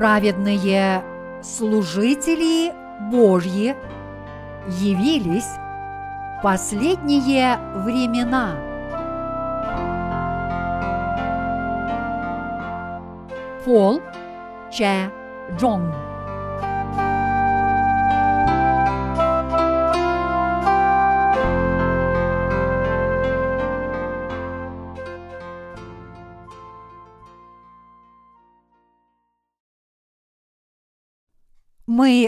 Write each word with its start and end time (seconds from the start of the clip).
праведные 0.00 1.04
служители 1.42 2.72
Божьи 3.12 3.76
явились 4.66 5.58
последние 6.42 7.58
времена. 7.84 8.56
Пол 13.62 14.00
Че 14.70 15.10
Джонг 15.58 16.09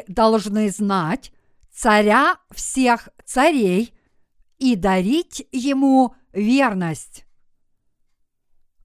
должны 0.09 0.71
знать 0.71 1.33
царя 1.73 2.37
всех 2.51 3.09
царей 3.25 3.95
и 4.59 4.77
дарить 4.77 5.49
ему 5.53 6.15
верность. 6.33 7.25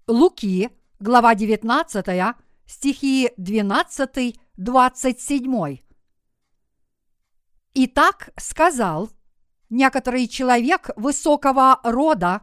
Луки, 0.08 0.70
глава 1.00 1.36
19, 1.36 2.36
стихи 2.66 3.30
12-27. 3.38 5.84
Итак, 7.74 8.30
сказал, 8.38 9.10
некоторый 9.70 10.28
человек 10.28 10.90
высокого 10.96 11.82
рода 11.84 12.42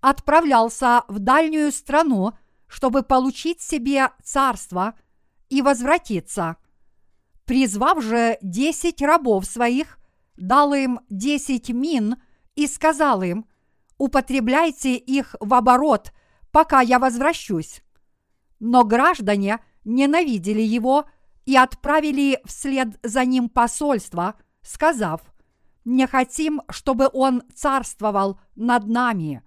отправлялся 0.00 1.04
в 1.08 1.18
дальнюю 1.18 1.72
страну, 1.72 2.34
чтобы 2.68 3.02
получить 3.02 3.62
себе 3.62 4.10
царство 4.22 4.94
и 5.48 5.62
возвратиться– 5.62 6.56
Призвав 7.46 8.02
же 8.02 8.38
десять 8.42 9.00
рабов 9.00 9.46
своих, 9.46 9.98
дал 10.36 10.74
им 10.74 11.00
десять 11.08 11.70
мин 11.70 12.16
и 12.56 12.66
сказал 12.66 13.22
им, 13.22 13.46
употребляйте 13.98 14.96
их 14.96 15.36
в 15.38 15.54
оборот, 15.54 16.12
пока 16.50 16.80
я 16.80 16.98
возвращусь. 16.98 17.82
Но 18.58 18.82
граждане 18.82 19.60
ненавидели 19.84 20.60
его 20.60 21.08
и 21.44 21.56
отправили 21.56 22.40
вслед 22.44 22.98
за 23.04 23.24
ним 23.24 23.48
посольство, 23.48 24.34
сказав, 24.62 25.20
не 25.84 26.08
хотим, 26.08 26.62
чтобы 26.68 27.08
он 27.12 27.44
царствовал 27.54 28.40
над 28.56 28.88
нами. 28.88 29.44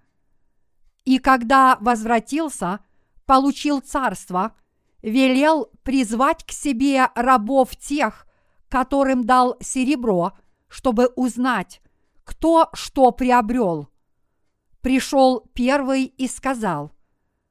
И 1.04 1.18
когда 1.18 1.76
возвратился, 1.80 2.80
получил 3.26 3.80
царство– 3.80 4.56
велел 5.02 5.70
призвать 5.82 6.44
к 6.44 6.52
себе 6.52 7.08
рабов 7.14 7.76
тех, 7.76 8.26
которым 8.68 9.24
дал 9.24 9.56
серебро, 9.60 10.32
чтобы 10.68 11.08
узнать, 11.16 11.80
кто 12.24 12.68
что 12.72 13.10
приобрел. 13.10 13.88
Пришел 14.80 15.40
первый 15.52 16.04
и 16.04 16.26
сказал, 16.26 16.92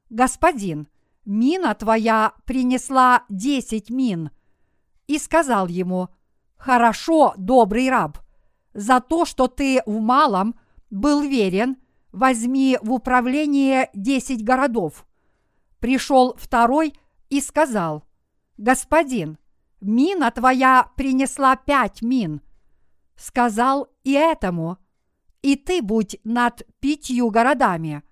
«Господин, 0.08 0.88
мина 1.24 1.74
твоя 1.74 2.32
принесла 2.44 3.24
десять 3.28 3.90
мин». 3.90 4.30
И 5.06 5.18
сказал 5.18 5.68
ему, 5.68 6.08
«Хорошо, 6.56 7.34
добрый 7.36 7.90
раб, 7.90 8.18
за 8.74 9.00
то, 9.00 9.24
что 9.24 9.46
ты 9.46 9.82
в 9.86 10.00
малом 10.00 10.58
был 10.90 11.22
верен, 11.22 11.76
возьми 12.12 12.78
в 12.82 12.92
управление 12.92 13.90
десять 13.94 14.44
городов». 14.44 15.06
Пришел 15.78 16.34
второй 16.36 16.94
и 17.30 17.40
сказал, 17.40 18.04
«Господин, 18.58 19.38
мина 19.80 20.30
твоя 20.30 20.90
принесла 20.96 21.56
пять 21.56 22.02
мин». 22.02 22.42
Сказал 23.16 23.88
и 24.04 24.12
этому, 24.12 24.78
«И 25.40 25.56
ты 25.56 25.80
будь 25.80 26.18
над 26.24 26.62
пятью 26.80 27.30
городами». 27.30 28.02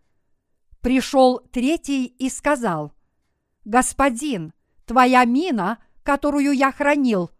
Пришел 0.80 1.40
третий 1.52 2.06
и 2.06 2.30
сказал, 2.30 2.92
«Господин, 3.64 4.54
твоя 4.86 5.24
мина, 5.24 5.78
которую 6.02 6.52
я 6.52 6.72
хранил, 6.72 7.30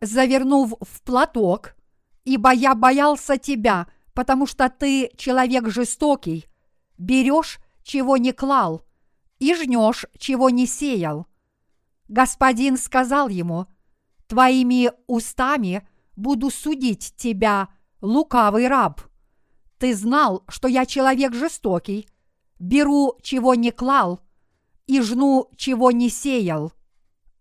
завернув 0.00 0.74
в 0.80 1.02
платок, 1.02 1.76
ибо 2.24 2.52
я 2.52 2.74
боялся 2.74 3.36
тебя, 3.36 3.86
потому 4.14 4.46
что 4.46 4.68
ты 4.68 5.10
человек 5.16 5.68
жестокий, 5.68 6.46
берешь, 6.98 7.60
чего 7.84 8.16
не 8.16 8.32
клал, 8.32 8.82
и 9.38 9.54
жнешь, 9.54 10.06
чего 10.18 10.50
не 10.50 10.66
сеял. 10.66 11.26
Господин 12.08 12.76
сказал 12.76 13.28
ему, 13.28 13.66
Твоими 14.26 14.90
устами 15.06 15.86
буду 16.16 16.50
судить 16.50 17.14
тебя, 17.16 17.68
лукавый 18.00 18.66
раб. 18.66 19.00
Ты 19.78 19.94
знал, 19.94 20.42
что 20.48 20.66
я 20.66 20.84
человек 20.84 21.32
жестокий, 21.32 22.08
беру, 22.58 23.16
чего 23.22 23.54
не 23.54 23.70
клал, 23.70 24.20
и 24.86 25.00
жну, 25.00 25.50
чего 25.56 25.92
не 25.92 26.08
сеял. 26.08 26.72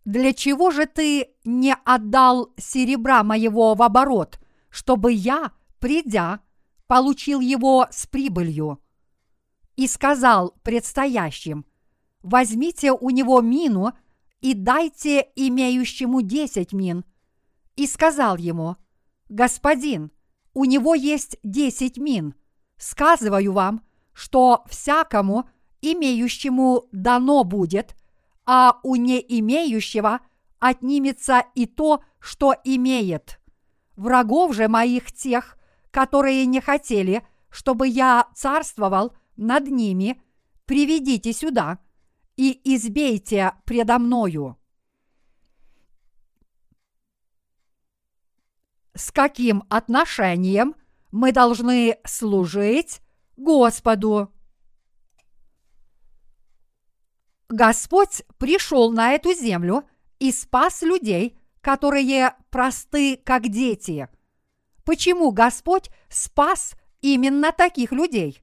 Для 0.03 0.33
чего 0.33 0.69
же 0.69 0.85
ты 0.85 1.29
не 1.44 1.73
отдал 1.85 2.53
серебра 2.57 3.23
моего 3.23 3.73
в 3.73 3.81
оборот, 3.81 4.39
чтобы 4.69 5.12
я, 5.12 5.53
придя, 5.79 6.41
получил 6.85 7.39
его 7.39 7.88
с 7.89 8.06
прибылью? 8.06 8.79
И 9.75 9.88
сказал 9.88 10.53
предстоящим– 10.62 11.66
возьмите 12.25 12.91
у 12.91 13.12
него 13.12 13.40
мину 13.40 13.94
и 14.41 14.56
дайте 14.56 15.28
имеющему 15.36 16.24
десять 16.24 16.74
мин. 16.74 17.06
И 17.75 17.86
сказал 17.86 18.38
ему, 18.38 18.78
господин, 19.30 20.12
у 20.53 20.66
него 20.66 20.96
есть 20.96 21.38
десять 21.44 21.97
мин. 21.97 22.34
Сказываю 22.78 23.53
вам, 23.53 23.86
что 24.12 24.63
всякому 24.68 25.47
имеющему 25.81 26.88
дано 26.91 27.44
будет, 27.44 27.96
а 28.46 28.80
у 28.81 28.96
не 28.96 29.24
имеющего 29.40 30.19
отнимется 30.59 31.44
и 31.53 31.68
то, 31.68 32.03
что 32.19 32.56
имеет. 32.63 33.40
Врагов 33.96 34.56
же 34.56 34.68
моих 34.68 35.12
тех, 35.12 35.59
которые 35.92 36.46
не 36.47 36.59
хотели, 36.59 37.25
чтобы 37.50 37.88
я 37.88 38.28
царствовал 38.34 39.13
над 39.38 39.68
ними, 39.68 40.19
приведите 40.66 41.31
сюда– 41.31 41.78
и 42.38 42.59
избейте 42.75 43.53
предо 43.66 44.00
мною. 44.00 44.57
С 48.94 49.12
каким 49.12 49.63
отношением 49.69 50.75
мы 51.12 51.31
должны 51.31 51.97
служить 52.06 53.01
Господу? 53.35 54.31
Господь 57.50 58.24
пришел 58.38 58.91
на 58.91 59.12
эту 59.13 59.34
землю 59.34 59.88
и 60.19 60.31
спас 60.31 60.81
людей, 60.81 61.38
которые 61.62 62.35
просты, 62.50 63.18
как 63.18 63.50
дети. 63.50 64.07
Почему 64.84 65.31
Господь 65.31 65.90
спас 66.09 66.75
именно 67.01 67.51
таких 67.51 67.91
людей? 67.91 68.41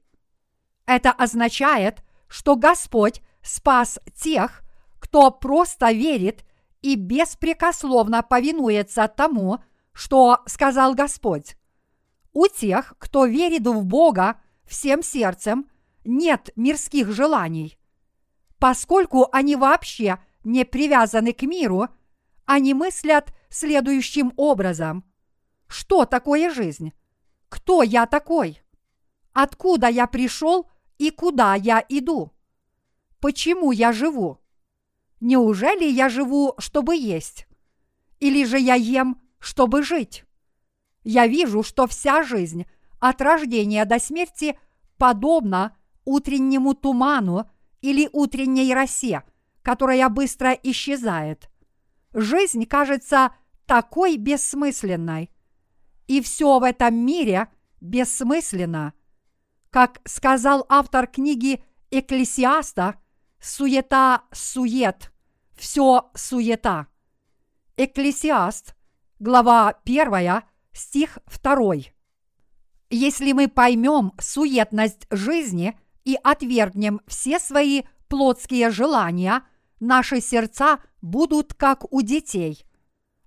Это 0.85 1.11
означает, 1.11 2.03
что 2.27 2.55
Господь 2.55 3.21
спас 3.43 3.99
тех, 4.15 4.63
кто 4.99 5.29
просто 5.31 5.91
верит 5.91 6.43
и 6.81 6.95
беспрекословно 6.95 8.23
повинуется 8.23 9.07
тому, 9.07 9.59
что 9.93 10.41
сказал 10.47 10.95
Господь. 10.95 11.55
У 12.31 12.47
тех, 12.47 12.95
кто 12.97 13.25
верит 13.25 13.67
в 13.67 13.83
Бога 13.85 14.41
всем 14.65 15.03
сердцем, 15.03 15.69
нет 16.03 16.49
мирских 16.55 17.11
желаний. 17.11 17.77
Поскольку 18.59 19.27
они 19.31 19.55
вообще 19.55 20.17
не 20.43 20.65
привязаны 20.65 21.33
к 21.33 21.43
миру, 21.43 21.89
они 22.45 22.73
мыслят 22.73 23.33
следующим 23.49 24.33
образом. 24.35 25.03
Что 25.67 26.05
такое 26.05 26.49
жизнь? 26.49 26.93
Кто 27.49 27.83
я 27.83 28.05
такой? 28.05 28.61
Откуда 29.31 29.87
я 29.87 30.07
пришел 30.07 30.69
и 30.97 31.11
куда 31.11 31.55
я 31.55 31.83
иду? 31.87 32.31
Почему 33.23 33.71
я 33.71 33.93
живу? 33.93 34.41
Неужели 35.21 35.85
я 35.85 36.09
живу, 36.09 36.55
чтобы 36.57 36.97
есть? 36.97 37.47
Или 38.19 38.43
же 38.43 38.59
я 38.59 38.75
ем, 38.75 39.21
чтобы 39.39 39.81
жить? 39.81 40.25
Я 41.05 41.25
вижу, 41.25 41.63
что 41.63 41.87
вся 41.87 42.23
жизнь 42.23 42.65
от 42.99 43.21
рождения 43.21 43.85
до 43.85 43.97
смерти 43.99 44.59
подобна 44.97 45.73
утреннему 46.03 46.73
туману 46.73 47.49
или 47.79 48.09
утренней 48.11 48.73
росе, 48.73 49.23
которая 49.61 50.09
быстро 50.09 50.51
исчезает. 50.51 51.49
Жизнь 52.13 52.65
кажется 52.65 53.33
такой 53.65 54.17
бессмысленной. 54.17 55.31
И 56.07 56.19
все 56.21 56.59
в 56.59 56.63
этом 56.63 56.93
мире 56.93 57.47
бессмысленно. 57.79 58.91
Как 59.69 60.01
сказал 60.03 60.65
автор 60.67 61.07
книги 61.07 61.63
Экклесиаста, 61.89 62.99
суета 63.43 64.23
сует, 64.31 65.11
все 65.53 66.09
суета. 66.15 66.87
Экклесиаст, 67.75 68.73
глава 69.19 69.81
1, 69.83 70.43
стих 70.71 71.19
2. 71.43 71.75
Если 72.89 73.33
мы 73.33 73.49
поймем 73.49 74.13
суетность 74.17 75.07
жизни 75.11 75.77
и 76.05 76.17
отвергнем 76.23 77.01
все 77.05 77.37
свои 77.37 77.83
плотские 78.07 78.69
желания, 78.69 79.43
наши 79.81 80.21
сердца 80.21 80.79
будут 81.01 81.53
как 81.53 81.91
у 81.91 82.01
детей. 82.01 82.63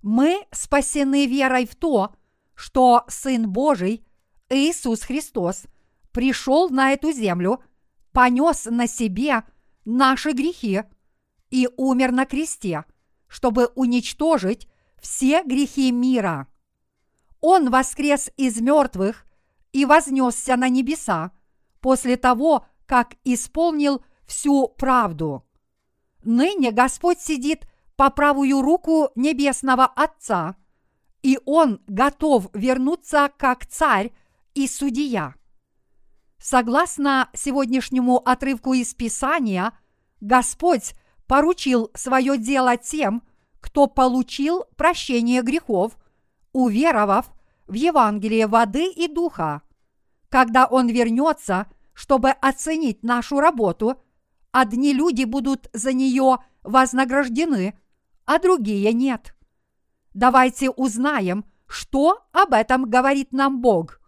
Мы 0.01 0.47
спасены 0.51 1.27
верой 1.27 1.67
в 1.67 1.75
то, 1.75 2.15
что 2.55 3.03
Сын 3.07 3.47
Божий, 3.47 4.03
Иисус 4.49 5.03
Христос, 5.03 5.65
пришел 6.11 6.69
на 6.69 6.93
эту 6.93 7.11
землю, 7.11 7.61
понес 8.13 8.65
на 8.65 8.87
себе 8.87 9.43
наши 9.87 10.33
грехи 10.33 10.83
и 11.49 11.69
умер 11.77 12.11
на 12.11 12.25
кресте, 12.25 12.83
чтобы 13.27 13.67
уничтожить 13.75 14.67
все 14.99 15.43
грехи 15.43 15.91
мира. 15.91 16.47
Он 17.39 17.69
воскрес 17.69 18.29
из 18.35 18.59
мертвых 18.59 19.25
и 19.71 19.85
вознесся 19.85 20.57
на 20.57 20.69
небеса 20.69 21.31
после 21.79 22.17
того, 22.17 22.65
как 22.85 23.15
исполнил 23.23 24.03
всю 24.25 24.67
правду. 24.67 25.45
Ныне 26.23 26.71
Господь 26.71 27.21
сидит 27.21 27.67
по 27.95 28.09
правую 28.09 28.61
руку 28.61 29.11
Небесного 29.15 29.85
Отца, 29.85 30.55
и 31.21 31.39
Он 31.45 31.81
готов 31.87 32.49
вернуться 32.53 33.31
как 33.37 33.65
царь 33.65 34.11
и 34.53 34.67
судья. 34.67 35.35
Согласно 36.39 37.29
сегодняшнему 37.33 38.17
отрывку 38.17 38.73
из 38.73 38.93
Писания, 38.93 39.73
Господь 40.21 40.93
поручил 41.25 41.91
свое 41.95 42.37
дело 42.37 42.77
тем, 42.77 43.23
кто 43.59 43.87
получил 43.87 44.65
прощение 44.75 45.41
грехов, 45.41 45.97
уверовав 46.53 47.31
в 47.67 47.73
Евангелие 47.73 48.47
воды 48.47 48.87
и 48.91 49.07
духа. 49.07 49.61
Когда 50.29 50.65
Он 50.65 50.87
вернется, 50.87 51.67
чтобы 51.93 52.29
оценить 52.29 53.03
нашу 53.03 53.39
работу, 53.39 54.01
одни 54.51 54.93
люди 54.93 55.23
будут 55.23 55.69
за 55.73 55.93
нее 55.93 56.37
вознаграждены, 56.63 57.77
а 58.25 58.39
другие 58.39 58.93
нет. 58.93 59.33
Давайте 60.13 60.69
узнаем, 60.69 61.45
что 61.65 62.25
об 62.31 62.53
этом 62.53 62.89
говорит 62.89 63.33
нам 63.33 63.61
Бог. 63.61 63.99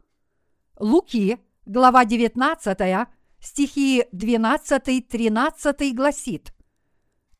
Луки, 0.77 1.39
глава 1.69 2.03
19, 2.03 3.07
стихи 3.39 4.03
12-13 4.11 5.93
гласит. 5.93 6.51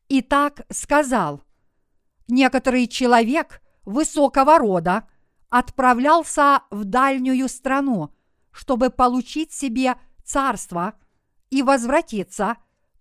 «Итак 0.08 0.64
сказал, 0.70 1.42
некоторый 2.28 2.86
человек 2.86 3.60
высокого 3.82 4.56
рода 4.58 5.08
отправлялся 5.48 6.62
в 6.70 6.84
дальнюю 6.84 7.48
страну, 7.48 8.14
чтобы 8.52 8.90
получить 8.90 9.52
себе 9.52 9.96
царство 10.24 10.94
и 11.50 11.64
возвратиться, 11.64 12.56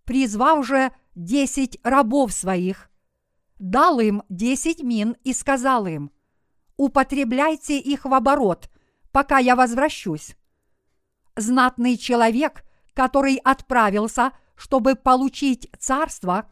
призвав 0.06 0.66
же 0.66 0.92
десять 1.14 1.78
рабов 1.84 2.34
своих, 2.34 2.90
дал 3.60 4.00
им 4.00 4.24
десять 4.30 4.82
мин 4.82 5.16
и 5.24 5.34
сказал 5.34 5.86
им, 5.86 6.10
употребляйте 6.76 7.78
их 7.78 8.06
в 8.06 8.14
оборот, 8.16 8.72
пока 9.12 9.38
я 9.38 9.56
возвращусь. 9.56 10.36
Знатный 11.40 11.96
человек, 11.96 12.66
который 12.94 13.38
отправился, 13.38 14.34
чтобы 14.56 14.96
получить 14.96 15.72
царство, 15.80 16.52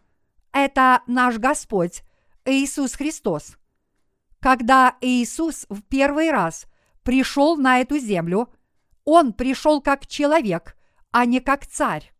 это 0.54 1.02
наш 1.08 1.40
Господь 1.40 2.04
Иисус 2.46 2.94
Христос. 2.94 3.58
Когда 4.40 4.96
Иисус 5.02 5.66
в 5.70 5.82
первый 5.82 6.32
раз 6.32 6.68
пришел 7.04 7.58
на 7.58 7.80
эту 7.80 7.98
землю, 7.98 8.50
Он 9.04 9.34
пришел 9.34 9.82
как 9.82 10.08
человек, 10.08 10.78
а 11.12 11.26
не 11.26 11.42
как 11.42 11.68
царь. 11.68 12.14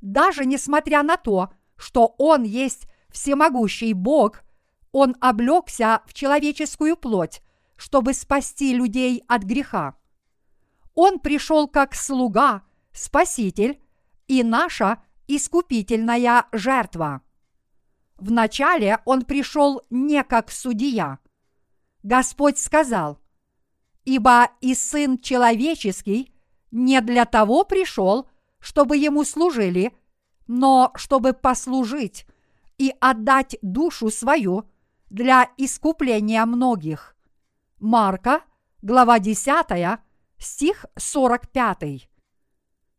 Даже 0.00 0.46
несмотря 0.46 1.04
на 1.04 1.16
то, 1.16 1.52
что 1.76 2.16
Он 2.18 2.42
есть 2.42 2.88
всемогущий 3.08 3.92
Бог, 3.92 4.42
Он 4.90 5.14
облегся 5.20 6.02
в 6.06 6.12
человеческую 6.12 6.96
плоть, 6.96 7.40
чтобы 7.76 8.14
спасти 8.14 8.74
людей 8.74 9.22
от 9.28 9.44
греха. 9.44 9.94
Он 10.94 11.18
пришел 11.18 11.66
как 11.66 11.94
слуга, 11.94 12.62
спаситель 12.92 13.80
и 14.28 14.42
наша 14.42 15.02
искупительная 15.26 16.46
жертва. 16.52 17.22
Вначале 18.16 19.00
он 19.04 19.22
пришел 19.22 19.82
не 19.90 20.22
как 20.22 20.50
судья. 20.50 21.18
Господь 22.02 22.58
сказал, 22.58 23.18
«Ибо 24.04 24.50
и 24.60 24.74
Сын 24.74 25.18
Человеческий 25.18 26.32
не 26.70 27.00
для 27.00 27.24
того 27.24 27.64
пришел, 27.64 28.28
чтобы 28.60 28.96
ему 28.96 29.24
служили, 29.24 29.96
но 30.46 30.92
чтобы 30.94 31.32
послужить 31.32 32.26
и 32.78 32.94
отдать 33.00 33.56
душу 33.62 34.10
свою 34.10 34.70
для 35.10 35.50
искупления 35.56 36.44
многих». 36.44 37.16
Марка, 37.80 38.42
глава 38.82 39.18
10, 39.18 40.00
стих 40.44 40.86
45. 40.96 42.08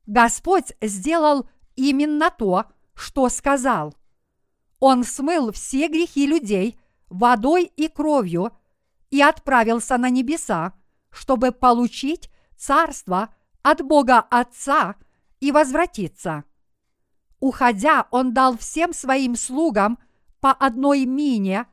Господь 0.08 0.74
сделал 0.82 1.50
именно 1.76 2.32
то, 2.32 2.66
что 2.94 3.30
сказал. 3.30 3.96
Он 4.80 5.04
смыл 5.04 5.52
все 5.52 5.88
грехи 5.88 6.26
людей 6.26 6.80
водой 7.10 7.72
и 7.76 7.88
кровью 7.88 8.52
и 9.10 9.22
отправился 9.22 9.98
на 9.98 10.10
небеса, 10.10 10.74
чтобы 11.10 11.52
получить 11.52 12.30
царство 12.58 13.34
от 13.64 13.82
Бога 13.82 14.20
Отца 14.20 14.96
и 15.40 15.52
возвратиться. 15.52 16.44
Уходя, 17.40 18.08
он 18.12 18.34
дал 18.34 18.58
всем 18.58 18.94
своим 18.94 19.36
слугам 19.36 20.00
по 20.40 20.52
одной 20.52 21.06
мине 21.06 21.68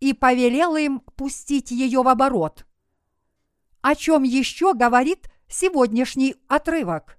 и 0.00 0.12
повелел 0.12 0.76
им 0.76 1.00
пустить 1.16 1.70
ее 1.70 2.02
в 2.02 2.08
оборот. 2.08 2.67
О 3.80 3.94
чем 3.94 4.22
еще 4.22 4.74
говорит 4.74 5.30
сегодняшний 5.48 6.36
отрывок? 6.48 7.18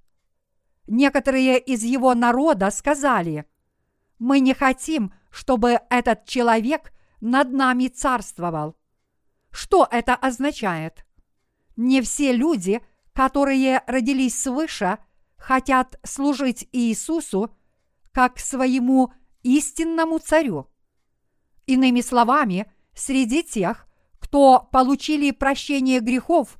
Некоторые 0.87 1.59
из 1.59 1.83
его 1.83 2.13
народа 2.15 2.71
сказали, 2.71 3.45
мы 4.17 4.39
не 4.39 4.53
хотим, 4.53 5.13
чтобы 5.31 5.79
этот 5.89 6.25
человек 6.25 6.91
над 7.21 7.51
нами 7.51 7.87
царствовал. 7.87 8.75
Что 9.51 9.87
это 9.89 10.15
означает? 10.15 11.05
Не 11.75 12.01
все 12.01 12.33
люди, 12.33 12.81
которые 13.13 13.83
родились 13.87 14.41
свыше, 14.41 14.97
хотят 15.37 15.99
служить 16.03 16.67
Иисусу 16.71 17.55
как 18.11 18.39
своему 18.39 19.13
истинному 19.43 20.19
царю. 20.19 20.69
Иными 21.65 22.01
словами, 22.01 22.71
среди 22.93 23.43
тех, 23.43 23.88
кто 24.29 24.69
получили 24.71 25.31
прощение 25.31 26.01
грехов, 26.01 26.59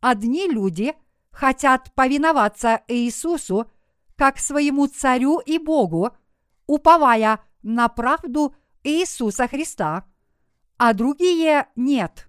одни 0.00 0.48
люди 0.48 0.94
хотят 1.32 1.92
повиноваться 1.94 2.82
Иисусу 2.86 3.68
как 4.14 4.38
своему 4.38 4.86
царю 4.86 5.40
и 5.40 5.58
Богу, 5.58 6.10
уповая 6.68 7.40
на 7.64 7.88
правду 7.88 8.54
Иисуса 8.84 9.48
Христа, 9.48 10.04
а 10.76 10.92
другие 10.94 11.66
нет. 11.74 12.28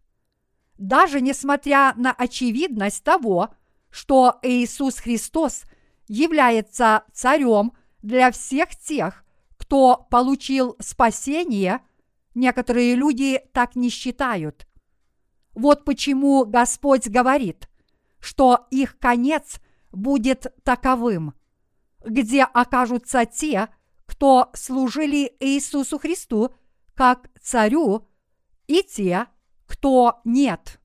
Даже 0.79 1.21
несмотря 1.21 1.93
на 1.95 2.11
очевидность 2.11 3.03
того, 3.03 3.53
что 3.91 4.39
Иисус 4.41 4.97
Христос 4.97 5.65
является 6.07 7.03
царем 7.13 7.73
для 8.01 8.31
всех 8.31 8.75
тех, 8.75 9.23
кто 9.55 10.07
получил 10.09 10.75
спасение– 10.79 11.79
Некоторые 12.35 12.95
люди 12.95 13.39
так 13.53 13.75
не 13.75 13.89
считают. 13.89 14.67
Вот 15.53 15.85
почему 15.85 16.45
Господь 16.45 17.07
говорит, 17.07 17.69
что 18.19 18.67
их 18.71 18.97
конец 18.97 19.59
будет 19.91 20.47
таковым, 20.63 21.35
где 22.03 22.43
окажутся 22.43 23.25
те, 23.25 23.69
кто 24.05 24.49
служили 24.53 25.35
Иисусу 25.39 25.99
Христу 25.99 26.53
как 26.95 27.29
царю, 27.41 28.07
и 28.67 28.81
те, 28.81 29.27
кто 29.65 30.21
нет. 30.23 30.79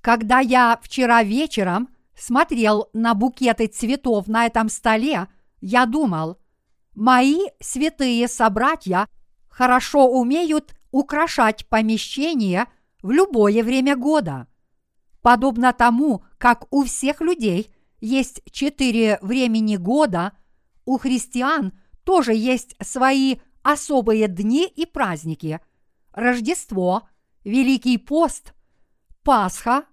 Когда 0.00 0.40
я 0.40 0.78
вчера 0.82 1.22
вечером 1.22 1.88
смотрел 2.16 2.88
на 2.92 3.14
букеты 3.14 3.66
цветов 3.66 4.26
на 4.28 4.46
этом 4.46 4.68
столе, 4.68 5.28
я 5.60 5.86
думал, 5.86 6.38
мои 6.94 7.38
святые 7.60 8.26
собратья– 8.26 9.06
хорошо 9.54 10.08
умеют 10.08 10.74
украшать 10.90 11.66
помещение 11.68 12.66
в 13.02 13.12
любое 13.12 13.62
время 13.62 13.96
года. 13.96 14.48
Подобно 15.22 15.72
тому, 15.72 16.24
как 16.38 16.66
у 16.72 16.84
всех 16.84 17.20
людей 17.20 17.72
есть 18.00 18.42
четыре 18.50 19.18
времени 19.22 19.76
года, 19.76 20.32
у 20.84 20.98
христиан 20.98 21.72
тоже 22.02 22.34
есть 22.34 22.74
свои 22.82 23.36
особые 23.62 24.26
дни 24.26 24.66
и 24.66 24.86
праздники, 24.86 25.60
Рождество, 26.12 27.08
Великий 27.44 27.96
пост, 27.96 28.54
Пасха, 29.22 29.84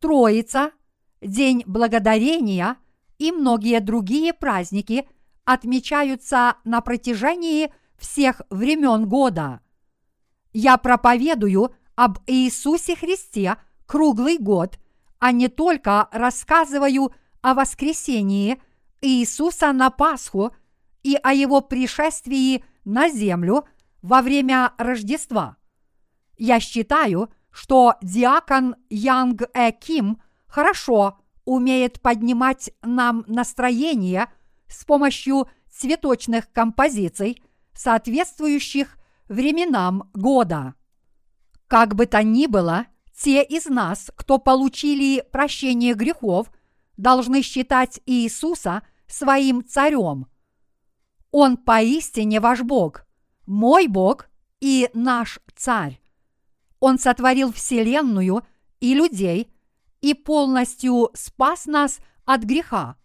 Троица, 0.00 0.72
День 1.20 1.62
Благодарения 1.64 2.76
и 3.18 3.30
многие 3.30 3.80
другие 3.80 4.32
праздники 4.32 5.08
отмечаются 5.44 6.56
на 6.64 6.80
протяжении 6.80 7.72
всех 7.98 8.42
времен 8.50 9.06
года. 9.08 9.60
Я 10.52 10.76
проповедую 10.76 11.74
об 11.94 12.18
Иисусе 12.26 12.96
Христе 12.96 13.56
круглый 13.86 14.38
год, 14.38 14.78
а 15.18 15.32
не 15.32 15.48
только 15.48 16.08
рассказываю 16.12 17.12
о 17.40 17.54
воскресении 17.54 18.60
Иисуса 19.00 19.72
на 19.72 19.90
Пасху 19.90 20.54
и 21.02 21.16
о 21.22 21.32
его 21.32 21.60
пришествии 21.60 22.64
на 22.84 23.08
землю 23.08 23.66
во 24.02 24.22
время 24.22 24.72
Рождества. 24.78 25.56
Я 26.36 26.60
считаю, 26.60 27.30
что 27.50 27.94
диакон 28.02 28.76
Янг 28.90 29.42
Э 29.54 29.72
Ким 29.72 30.20
хорошо 30.46 31.18
умеет 31.44 32.00
поднимать 32.02 32.70
нам 32.82 33.24
настроение 33.26 34.30
с 34.68 34.84
помощью 34.84 35.48
цветочных 35.70 36.52
композиций, 36.52 37.42
соответствующих 37.76 38.98
временам 39.28 40.10
года. 40.14 40.74
Как 41.68 41.94
бы 41.94 42.06
то 42.06 42.22
ни 42.22 42.46
было, 42.46 42.86
те 43.16 43.42
из 43.42 43.66
нас, 43.66 44.10
кто 44.16 44.38
получили 44.38 45.24
прощение 45.32 45.94
грехов, 45.94 46.50
должны 46.96 47.42
считать 47.42 48.00
Иисуса 48.06 48.82
своим 49.06 49.64
царем. 49.64 50.26
Он 51.30 51.56
поистине 51.56 52.40
ваш 52.40 52.62
Бог, 52.62 53.06
мой 53.46 53.88
Бог 53.88 54.28
и 54.60 54.90
наш 54.94 55.40
царь. 55.54 56.00
Он 56.80 56.98
сотворил 56.98 57.52
Вселенную 57.52 58.46
и 58.80 58.94
людей 58.94 59.52
и 60.00 60.14
полностью 60.14 61.10
спас 61.14 61.66
нас 61.66 61.98
от 62.24 62.42
греха. 62.42 62.96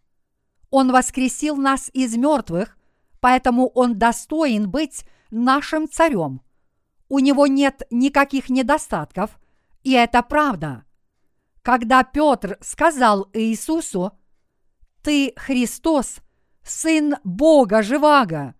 Он 0.69 0.91
воскресил 0.91 1.57
нас 1.57 1.89
из 1.93 2.15
мертвых, 2.15 2.77
поэтому 3.21 3.67
Он 3.69 3.97
достоин 3.97 4.69
быть 4.69 5.05
нашим 5.29 5.89
царем. 5.89 6.41
У 7.07 7.19
Него 7.19 7.47
нет 7.47 7.83
никаких 7.89 8.49
недостатков, 8.49 9.39
и 9.83 9.93
это 9.93 10.21
правда. 10.21 10.83
Когда 11.61 12.03
Петр 12.03 12.57
сказал 12.61 13.29
Иисусу, 13.33 14.11
«Ты 15.03 15.33
Христос, 15.37 16.17
Сын 16.63 17.15
Бога 17.23 17.81
Живаго», 17.81 18.55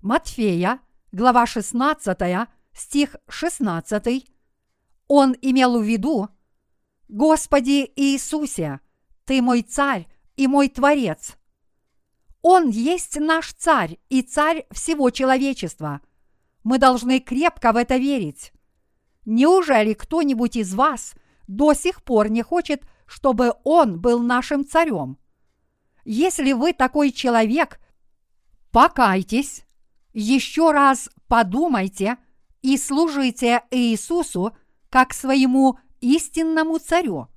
Матфея, 0.00 0.80
глава 1.12 1.46
16, 1.46 2.48
стих 2.72 3.16
16, 3.28 4.26
он 5.06 5.36
имел 5.40 5.78
в 5.78 5.82
виду, 5.82 6.28
«Господи 7.08 7.90
Иисусе, 7.96 8.80
Ты 9.24 9.40
мой 9.40 9.62
царь 9.62 10.08
и 10.36 10.46
мой 10.46 10.68
Творец». 10.68 11.36
Он 12.46 12.68
есть 12.68 13.18
наш 13.18 13.54
царь 13.54 13.98
и 14.10 14.20
царь 14.20 14.66
всего 14.70 15.08
человечества. 15.08 16.02
Мы 16.62 16.76
должны 16.76 17.18
крепко 17.18 17.72
в 17.72 17.76
это 17.76 17.96
верить. 17.96 18.52
Неужели 19.24 19.94
кто-нибудь 19.94 20.56
из 20.56 20.74
вас 20.74 21.14
до 21.46 21.72
сих 21.72 22.04
пор 22.04 22.28
не 22.28 22.42
хочет, 22.42 22.82
чтобы 23.06 23.54
он 23.64 23.98
был 23.98 24.20
нашим 24.20 24.66
царем? 24.66 25.16
Если 26.04 26.52
вы 26.52 26.74
такой 26.74 27.12
человек, 27.12 27.80
покайтесь, 28.70 29.64
еще 30.12 30.70
раз 30.70 31.08
подумайте 31.28 32.18
и 32.60 32.76
служите 32.76 33.62
Иисусу 33.70 34.54
как 34.90 35.14
своему 35.14 35.78
истинному 36.02 36.78
царю. 36.78 37.28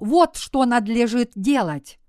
Вот 0.00 0.36
что 0.36 0.64
надлежит 0.64 1.30
делать. 1.36 2.00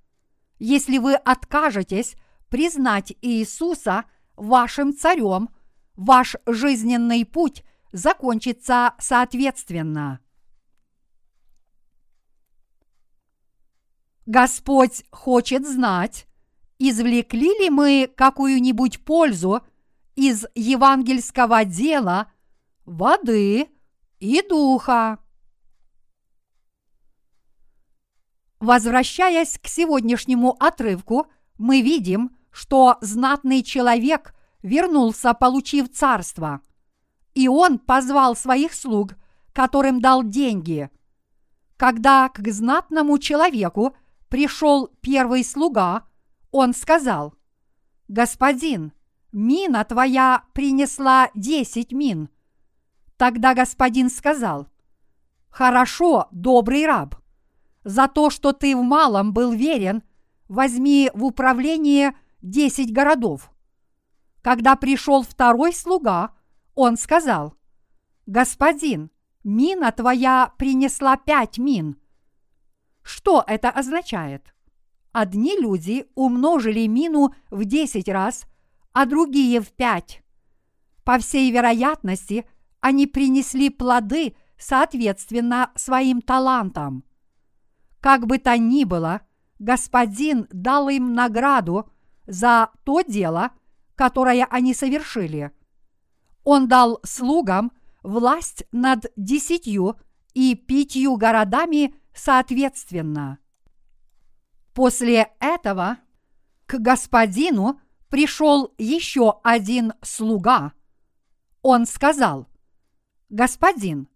Если 0.59 0.97
вы 0.97 1.15
откажетесь 1.15 2.15
признать 2.49 3.13
Иисуса 3.21 4.05
вашим 4.35 4.95
царем, 4.95 5.49
ваш 5.95 6.35
жизненный 6.45 7.25
путь 7.25 7.63
закончится 7.91 8.93
соответственно. 8.99 10.19
Господь 14.25 15.05
хочет 15.09 15.65
знать, 15.65 16.27
извлекли 16.79 17.47
ли 17.59 17.69
мы 17.69 18.11
какую-нибудь 18.13 19.05
пользу 19.05 19.61
из 20.15 20.45
евангельского 20.53 21.63
дела 21.63 22.31
воды 22.85 23.69
и 24.19 24.41
духа. 24.47 25.19
Возвращаясь 28.59 29.59
к 29.59 29.67
сегодняшнему 29.67 30.55
отрывку, 30.59 31.27
мы 31.57 31.81
видим, 31.81 32.35
что 32.51 32.97
знатный 33.01 33.61
человек 33.61 34.33
вернулся, 34.63 35.33
получив 35.33 35.91
царство. 35.91 36.61
И 37.35 37.47
он 37.47 37.77
позвал 37.77 38.35
своих 38.35 38.73
слуг, 38.73 39.13
которым 39.53 40.01
дал 40.01 40.23
деньги. 40.23 40.89
Когда 41.77 42.29
к 42.29 42.47
знатному 42.51 43.19
человеку 43.19 43.95
пришел 44.27 44.89
первый 45.01 45.43
слуга, 45.43 46.07
он 46.49 46.73
сказал, 46.73 47.35
«Господин, 48.07 48.91
мина 49.31 49.83
твоя 49.83 50.43
принесла 50.53 51.29
десять 51.35 51.91
мин». 51.91 52.29
Тогда 53.17 53.53
господин 53.53 54.09
сказал, 54.09 54.67
«Хорошо, 55.49 56.27
добрый 56.31 56.87
раб, 56.87 57.15
за 57.87 58.09
то, 58.09 58.29
что 58.29 58.51
ты 58.51 58.75
в 58.75 58.83
малом 58.83 59.31
был 59.31 59.53
верен, 59.53 60.03
возьми 60.49 61.09
в 61.13 61.23
управление 61.23 62.17
десять 62.41 62.91
городов. 62.91 63.49
Когда 64.41 64.75
пришел 64.75 65.23
второй 65.23 65.73
слуга, 65.73 66.33
он 66.75 66.97
сказал, 66.97 67.55
«Господин, 68.25 69.09
мина 69.45 69.93
твоя 69.93 70.51
принесла 70.57 71.15
пять 71.15 71.57
мин». 71.57 71.97
Что 73.03 73.41
это 73.47 73.69
означает? 73.69 74.53
Одни 75.13 75.57
люди 75.57 76.07
умножили 76.13 76.85
мину 76.87 77.33
в 77.49 77.63
десять 77.63 78.09
раз, 78.09 78.45
а 78.91 79.05
другие 79.05 79.61
в 79.61 79.71
пять. 79.71 80.21
По 81.05 81.19
всей 81.19 81.49
вероятности, 81.51 82.45
они 82.81 83.07
принесли 83.07 83.69
плоды 83.69 84.35
соответственно 84.57 85.71
своим 85.75 86.21
талантам. 86.21 87.05
Как 87.99 88.25
бы 88.27 88.37
то 88.37 88.57
ни 88.57 88.83
было, 88.83 89.21
Господин 89.59 90.47
дал 90.51 90.89
им 90.89 91.13
награду 91.13 91.89
за 92.27 92.69
то 92.83 93.01
дело, 93.01 93.51
которое 93.95 94.45
они 94.45 94.73
совершили. 94.73 95.51
Он 96.43 96.67
дал 96.67 96.99
слугам 97.03 97.71
власть 98.03 98.63
над 98.71 99.11
десятью 99.15 99.99
и 100.33 100.55
пятью 100.55 101.17
городами 101.17 101.95
соответственно. 102.13 103.39
После 104.73 105.31
этого 105.39 105.97
к 106.67 106.77
господину 106.77 107.81
пришел 108.09 108.73
еще 108.77 109.39
один 109.43 109.93
слуга. 110.03 110.73
Он 111.63 111.85
сказал, 111.85 112.47
«Господин, 113.29 114.07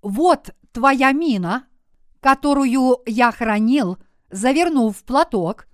вот 0.00 0.54
твоя 0.72 1.12
мина, 1.12 1.66
которую 2.20 3.02
я 3.06 3.30
хранил, 3.30 3.98
завернув 4.30 4.96
в 4.96 5.04
платок, 5.04 5.66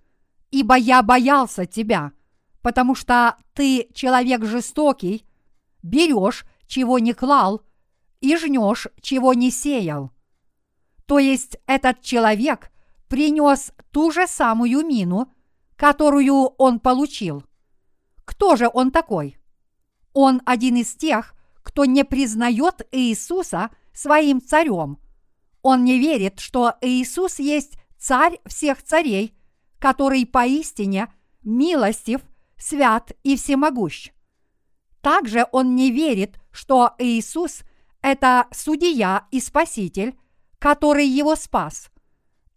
ибо 0.51 0.77
я 0.77 1.03
боялся 1.03 1.67
тебя, 1.67 2.13
потому 2.61 2.95
что 2.95 3.37
ты 3.55 3.89
человек 3.95 4.45
жестокий, 4.45 5.27
берешь, 5.83 6.45
чего 6.67 6.99
не 6.99 7.13
клал, 7.13 7.63
и 8.21 8.37
жнешь, 8.37 8.89
чего 9.01 9.35
не 9.35 9.51
сеял. 9.51 10.13
То 11.07 11.19
есть 11.19 11.57
этот 11.67 12.01
человек 12.03 12.71
принес 13.09 13.73
ту 13.91 14.11
же 14.11 14.27
самую 14.27 14.87
мину, 14.87 15.33
которую 15.77 16.35
он 16.59 16.79
получил. 16.79 17.45
Кто 18.25 18.57
же 18.57 18.71
он 18.73 18.91
такой? 18.91 19.37
Он 20.13 20.41
один 20.47 20.77
из 20.77 20.95
тех, 20.95 21.35
кто 21.63 21.85
не 21.85 22.05
признает 22.05 22.87
Иисуса 22.93 23.71
своим 23.93 24.41
царем– 24.41 24.99
он 25.63 25.85
не 25.85 25.99
верит, 25.99 26.41
что 26.41 26.75
Иисус 26.81 27.39
есть 27.39 27.79
царь 27.99 28.41
всех 28.47 28.83
царей, 28.83 29.35
который 29.79 30.27
поистине 30.27 31.13
милостив, 31.43 32.21
свят 32.57 33.13
и 33.23 33.37
всемогущ. 33.37 34.11
Также 35.01 35.47
он 35.51 35.75
не 35.75 35.91
верит, 35.91 36.39
что 36.53 36.95
Иисус– 36.99 37.63
это 38.03 38.47
судья 38.53 39.27
и 39.31 39.41
спаситель, 39.41 40.17
который 40.59 41.07
его 41.07 41.35
спас. 41.35 41.91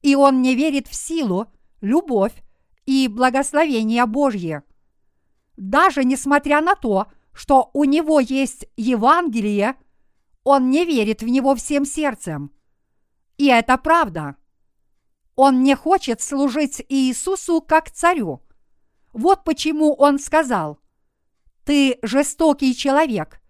И 0.01 0.15
он 0.15 0.41
не 0.41 0.53
верит 0.53 0.87
в 0.87 0.93
силу, 0.93 1.47
любовь 1.81 2.33
и 2.85 3.07
благословение 3.07 4.05
Божье. 4.05 4.63
Даже 5.57 6.03
несмотря 6.03 6.61
на 6.61 6.75
то, 6.75 7.07
что 7.33 7.71
у 7.73 7.83
него 7.83 8.19
есть 8.19 8.67
Евангелие, 8.77 9.75
он 10.43 10.69
не 10.69 10.85
верит 10.85 11.23
в 11.23 11.27
него 11.27 11.55
всем 11.55 11.85
сердцем. 11.85 12.51
И 13.37 13.47
это 13.47 13.77
правда. 13.77 14.35
Он 15.35 15.63
не 15.63 15.75
хочет 15.75 16.21
служить 16.21 16.83
Иисусу 16.87 17.61
как 17.61 17.91
царю. 17.91 18.41
Вот 19.11 19.43
почему 19.43 19.93
он 19.93 20.19
сказал, 20.19 20.79
«Ты 21.65 21.99
жестокий 22.01 22.75
человек, 22.75 23.41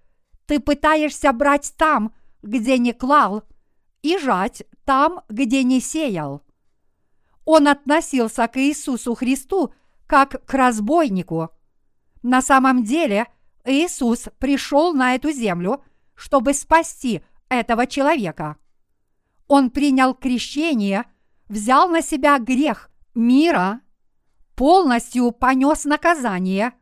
ты 0.45 0.59
пытаешься 0.59 1.31
брать 1.31 1.73
там, 1.77 2.13
где 2.41 2.77
не 2.77 2.93
клал, 2.93 3.43
и 4.01 4.17
жать 4.17 4.63
там, 4.85 5.21
где 5.29 5.63
не 5.63 5.79
сеял». 5.79 6.41
Он 7.45 7.67
относился 7.67 8.47
к 8.47 8.57
Иисусу 8.57 9.13
Христу 9.13 9.73
как 10.07 10.45
к 10.45 10.53
разбойнику. 10.53 11.49
На 12.23 12.41
самом 12.41 12.83
деле 12.83 13.27
Иисус 13.65 14.29
пришел 14.39 14.93
на 14.93 15.15
эту 15.15 15.31
землю, 15.31 15.83
чтобы 16.15 16.53
спасти 16.53 17.23
этого 17.49 17.85
человека. 17.85 18.57
Он 19.47 19.69
принял 19.69 20.13
крещение– 20.13 21.05
взял 21.47 21.89
на 21.89 22.01
себя 22.01 22.39
грех 22.39 22.89
мира, 23.13 23.81
полностью 24.55 25.31
понес 25.31 25.85
наказание 25.85 26.73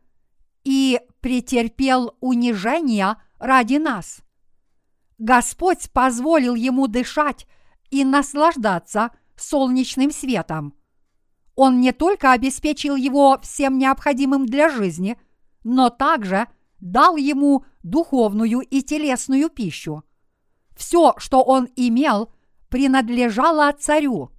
и 0.64 1.00
претерпел 1.20 2.16
унижение 2.20 3.16
ради 3.38 3.76
нас. 3.76 4.20
Господь 5.18 5.90
позволил 5.90 6.54
ему 6.54 6.86
дышать 6.86 7.46
и 7.90 8.04
наслаждаться 8.04 9.10
солнечным 9.36 10.10
светом. 10.10 10.74
Он 11.54 11.80
не 11.80 11.92
только 11.92 12.32
обеспечил 12.32 12.96
его 12.96 13.38
всем 13.42 13.78
необходимым 13.78 14.46
для 14.46 14.68
жизни, 14.68 15.18
но 15.62 15.88
также 15.88 16.48
дал 16.80 17.16
ему 17.16 17.64
духовную 17.82 18.60
и 18.60 18.82
телесную 18.82 19.48
пищу. 19.50 20.02
Все, 20.76 21.14
что 21.18 21.42
он 21.42 21.68
имел, 21.76 22.32
принадлежало 22.74 23.70
царю. 23.70 24.32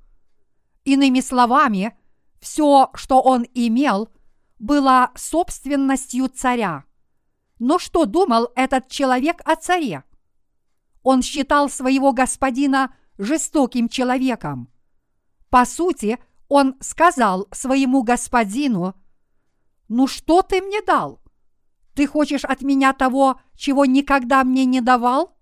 Иными 0.84 1.22
словами, 1.22 1.98
все, 2.42 2.90
что 2.94 3.22
он 3.22 3.46
имел, 3.54 4.10
было 4.60 5.12
собственностью 5.16 6.28
царя. 6.28 6.84
Но 7.60 7.80
что 7.80 8.04
думал 8.04 8.50
этот 8.58 8.90
человек 8.90 9.42
о 9.46 9.56
царе? 9.56 10.04
Он 11.02 11.22
считал 11.22 11.70
своего 11.70 12.12
господина 12.12 12.94
жестоким 13.18 13.88
человеком. 13.88 14.68
По 15.50 15.64
сути, 15.64 16.20
он 16.50 16.76
сказал 16.82 17.48
своему 17.54 18.04
господину, 18.04 18.96
«Ну 19.88 20.08
что 20.08 20.42
ты 20.42 20.62
мне 20.62 20.82
дал? 20.82 21.22
Ты 21.94 22.06
хочешь 22.06 22.44
от 22.44 22.64
меня 22.64 22.92
того, 22.92 23.40
чего 23.56 23.86
никогда 23.86 24.44
мне 24.44 24.66
не 24.66 24.82
давал? 24.82 25.35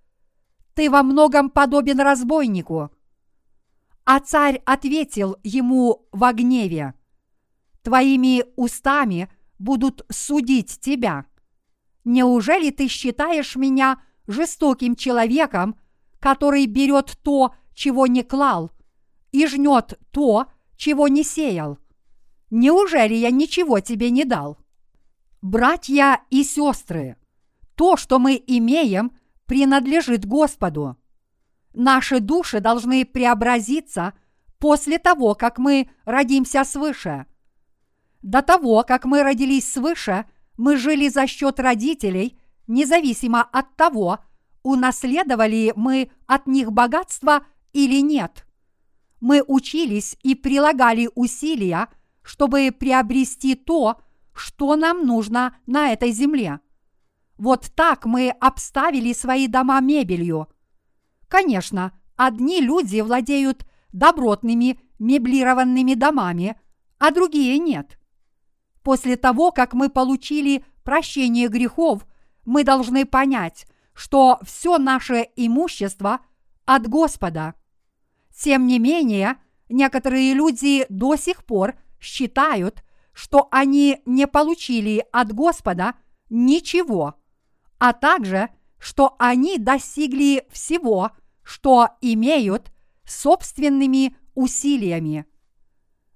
Ты 0.74 0.90
во 0.90 1.04
многом 1.04 1.50
подобен 1.50 2.00
разбойнику. 2.00 2.92
А 4.06 4.20
царь 4.20 4.62
ответил 4.66 5.38
ему 5.44 6.08
во 6.12 6.34
гневе, 6.34 6.94
«Твоими 7.84 8.46
устами 8.56 9.30
будут 9.60 10.06
судить 10.10 10.80
тебя. 10.80 11.26
Неужели 12.04 12.70
ты 12.70 12.88
считаешь 12.88 13.56
меня 13.56 14.02
жестоким 14.28 14.96
человеком, 14.96 15.80
который 16.20 16.66
берет 16.66 17.18
то, 17.24 17.54
чего 17.74 18.08
не 18.08 18.24
клал, 18.24 18.72
и 19.32 19.46
жнет 19.48 20.00
то, 20.12 20.48
чего 20.76 21.08
не 21.08 21.24
сеял? 21.24 21.78
Неужели 22.50 23.16
я 23.16 23.32
ничего 23.32 23.80
тебе 23.80 24.10
не 24.10 24.26
дал? 24.26 24.58
Братья 25.42 26.22
и 26.30 26.44
сестры, 26.44 27.18
то, 27.76 27.98
что 27.98 28.20
мы 28.20 28.42
имеем, 28.46 29.12
принадлежит 29.54 30.26
Господу. 30.26 30.98
Наши 31.76 32.20
души 32.20 32.60
должны 32.60 33.06
преобразиться 33.06 34.16
после 34.58 34.98
того, 34.98 35.36
как 35.36 35.60
мы 35.60 35.92
родимся 36.06 36.64
свыше. 36.64 37.28
До 38.24 38.42
того, 38.42 38.84
как 38.84 39.06
мы 39.06 39.22
родились 39.22 39.72
свыше, 39.72 40.26
мы 40.58 40.76
жили 40.76 41.08
за 41.08 41.28
счет 41.28 41.60
родителей, 41.60 42.40
независимо 42.66 43.44
от 43.44 43.76
того, 43.76 44.18
унаследовали 44.64 45.72
мы 45.76 46.10
от 46.26 46.48
них 46.48 46.72
богатство 46.72 47.46
или 47.74 48.02
нет. 48.02 48.48
Мы 49.22 49.44
учились 49.46 50.18
и 50.24 50.34
прилагали 50.34 51.12
усилия, 51.14 51.90
чтобы 52.24 52.72
приобрести 52.72 53.54
то, 53.54 54.02
что 54.34 54.76
нам 54.76 55.06
нужно 55.06 55.56
на 55.68 55.94
этой 55.94 56.10
земле. 56.10 56.60
Вот 57.44 57.72
так 57.76 58.06
мы 58.06 58.30
обставили 58.30 59.14
свои 59.14 59.48
дома 59.48 59.80
мебелью– 59.82 60.48
Конечно, 61.34 62.00
одни 62.16 62.62
люди 62.62 63.02
владеют 63.02 63.66
добротными 63.92 64.80
меблированными 65.00 65.96
домами, 65.96 66.62
а 67.00 67.10
другие 67.10 67.58
нет. 67.58 67.98
После 68.84 69.16
того, 69.16 69.52
как 69.52 69.74
мы 69.74 69.90
получили 69.90 70.64
прощение 70.84 71.48
грехов, 71.48 72.06
мы 72.46 72.64
должны 72.64 73.08
понять, 73.08 73.66
что 73.96 74.38
все 74.44 74.78
наше 74.78 75.28
имущество 75.36 76.20
от 76.66 76.88
Господа. 76.88 77.56
Тем 78.38 78.68
не 78.68 78.78
менее, 78.78 79.38
некоторые 79.70 80.36
люди 80.36 80.86
до 80.88 81.16
сих 81.16 81.44
пор 81.46 81.74
считают, 82.00 82.84
что 83.12 83.48
они 83.50 84.04
не 84.06 84.28
получили 84.28 85.04
от 85.12 85.34
Господа 85.34 85.96
ничего, 86.30 87.16
а 87.84 87.92
также, 87.92 88.50
что 88.80 89.16
они 89.20 89.58
достигли 89.58 90.48
всего– 90.52 91.12
что 91.44 91.90
имеют 92.02 92.72
собственными 93.06 94.16
усилиями. 94.34 95.26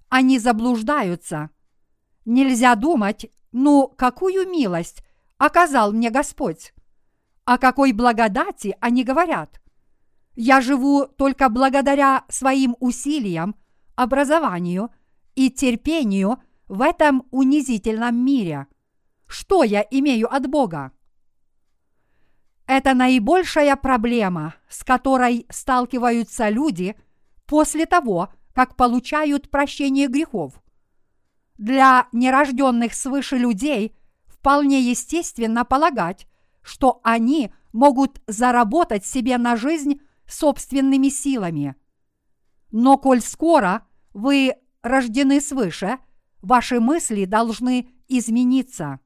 Они 0.08 0.38
заблуждаются. 0.38 1.50
Нельзя 2.24 2.74
думать, 2.74 3.30
ну 3.52 3.88
какую 3.88 4.48
милость 4.48 5.04
оказал 5.36 5.92
мне 5.92 6.10
Господь. 6.10 6.72
О 7.44 7.58
какой 7.58 7.92
благодати 7.92 8.76
они 8.80 9.04
говорят. 9.04 9.60
Я 10.34 10.60
живу 10.60 11.06
только 11.06 11.48
благодаря 11.48 12.24
своим 12.28 12.76
усилиям, 12.80 13.56
образованию 13.96 14.90
и 15.34 15.50
терпению 15.50 16.38
в 16.68 16.82
этом 16.82 17.26
унизительном 17.30 18.16
мире. 18.16 18.66
Что 19.26 19.64
я 19.64 19.84
имею 19.90 20.32
от 20.32 20.48
Бога? 20.48 20.92
Это 22.68 22.92
наибольшая 22.92 23.76
проблема, 23.76 24.54
с 24.68 24.84
которой 24.84 25.46
сталкиваются 25.48 26.50
люди 26.50 26.96
после 27.46 27.86
того, 27.86 28.28
как 28.52 28.76
получают 28.76 29.50
прощение 29.50 30.06
грехов. 30.06 30.60
Для 31.56 32.08
нерожденных 32.12 32.92
свыше 32.92 33.38
людей 33.38 33.96
вполне 34.26 34.82
естественно 34.82 35.64
полагать, 35.64 36.28
что 36.60 37.00
они 37.02 37.54
могут 37.72 38.20
заработать 38.26 39.06
себе 39.06 39.38
на 39.38 39.56
жизнь 39.56 40.02
собственными 40.26 41.08
силами. 41.08 41.74
Но 42.70 42.98
коль 42.98 43.22
скоро 43.22 43.86
вы 44.12 44.56
рождены 44.82 45.40
свыше, 45.40 45.98
ваши 46.42 46.80
мысли 46.80 47.24
должны 47.24 47.88
измениться. 48.08 49.00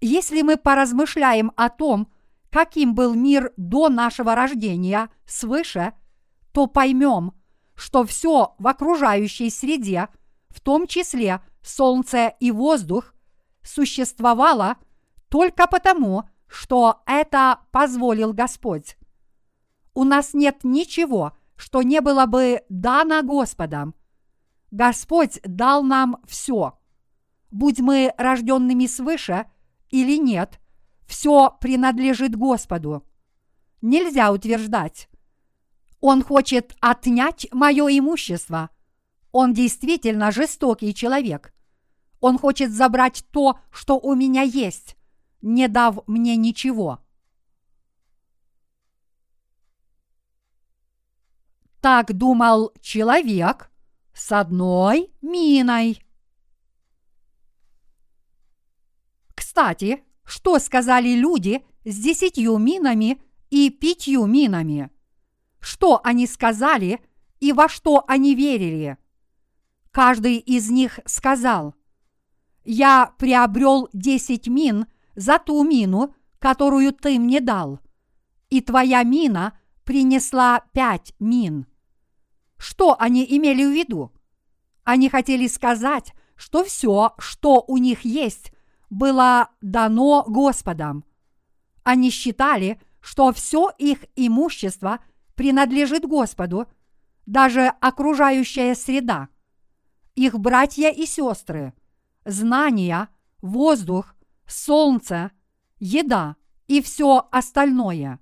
Если 0.00 0.42
мы 0.42 0.56
поразмышляем 0.56 1.50
о 1.56 1.68
том, 1.68 2.06
каким 2.50 2.94
был 2.94 3.14
мир 3.14 3.52
до 3.56 3.88
нашего 3.88 4.34
рождения 4.34 5.08
свыше, 5.26 5.92
то 6.52 6.66
поймем, 6.66 7.32
что 7.74 8.04
все 8.04 8.54
в 8.58 8.66
окружающей 8.66 9.50
среде, 9.50 10.08
в 10.48 10.60
том 10.60 10.86
числе 10.86 11.40
солнце 11.62 12.28
и 12.40 12.50
воздух, 12.50 13.14
существовало 13.62 14.76
только 15.28 15.66
потому, 15.66 16.28
что 16.46 17.02
это 17.06 17.60
позволил 17.70 18.32
Господь. 18.32 18.96
У 19.94 20.04
нас 20.04 20.34
нет 20.34 20.64
ничего, 20.64 21.36
что 21.56 21.82
не 21.82 22.00
было 22.00 22.26
бы 22.26 22.62
дано 22.68 23.22
Господом. 23.22 23.94
Господь 24.70 25.40
дал 25.44 25.82
нам 25.82 26.18
все. 26.26 26.78
Будь 27.50 27.80
мы 27.80 28.14
рожденными 28.16 28.86
свыше 28.86 29.46
или 29.90 30.16
нет, 30.16 30.59
все 31.10 31.50
принадлежит 31.60 32.36
Господу. 32.36 33.04
Нельзя 33.82 34.30
утверждать. 34.30 35.08
Он 35.98 36.22
хочет 36.22 36.76
отнять 36.80 37.48
мое 37.50 37.98
имущество. 37.98 38.70
Он 39.32 39.52
действительно 39.52 40.30
жестокий 40.30 40.94
человек. 40.94 41.52
Он 42.20 42.38
хочет 42.38 42.70
забрать 42.70 43.24
то, 43.32 43.58
что 43.72 43.98
у 43.98 44.14
меня 44.14 44.42
есть, 44.42 44.96
не 45.42 45.66
дав 45.66 46.06
мне 46.06 46.36
ничего. 46.36 47.00
Так 51.80 52.12
думал 52.12 52.72
человек 52.80 53.72
с 54.14 54.30
одной 54.30 55.12
миной. 55.22 56.00
Кстати, 59.34 60.04
что 60.24 60.58
сказали 60.58 61.14
люди 61.14 61.64
с 61.84 61.96
десятью 61.96 62.56
минами 62.58 63.20
и 63.50 63.70
пятью 63.70 64.26
минами. 64.26 64.90
Что 65.60 66.00
они 66.04 66.26
сказали 66.26 67.00
и 67.40 67.52
во 67.52 67.68
что 67.68 68.04
они 68.06 68.34
верили? 68.34 68.96
Каждый 69.90 70.36
из 70.36 70.70
них 70.70 71.00
сказал, 71.04 71.74
«Я 72.64 73.14
приобрел 73.18 73.88
десять 73.92 74.46
мин 74.46 74.86
за 75.16 75.38
ту 75.38 75.62
мину, 75.64 76.14
которую 76.38 76.92
ты 76.92 77.18
мне 77.18 77.40
дал, 77.40 77.80
и 78.50 78.60
твоя 78.60 79.02
мина 79.02 79.58
принесла 79.84 80.62
пять 80.72 81.14
мин». 81.18 81.66
Что 82.56 82.94
они 83.00 83.26
имели 83.28 83.64
в 83.64 83.72
виду? 83.72 84.12
Они 84.84 85.08
хотели 85.08 85.46
сказать, 85.46 86.12
что 86.36 86.62
все, 86.62 87.14
что 87.18 87.64
у 87.66 87.78
них 87.78 88.04
есть, 88.04 88.52
было 88.90 89.50
дано 89.60 90.24
Господом. 90.26 91.04
Они 91.84 92.10
считали, 92.10 92.80
что 93.00 93.32
все 93.32 93.70
их 93.78 94.04
имущество 94.16 95.00
принадлежит 95.34 96.04
Господу, 96.04 96.66
даже 97.24 97.68
окружающая 97.80 98.74
среда, 98.74 99.28
их 100.14 100.38
братья 100.38 100.90
и 100.90 101.06
сестры, 101.06 101.72
знания, 102.24 103.08
воздух, 103.40 104.14
солнце, 104.46 105.30
еда 105.78 106.36
и 106.66 106.82
все 106.82 107.28
остальное. 107.30 108.18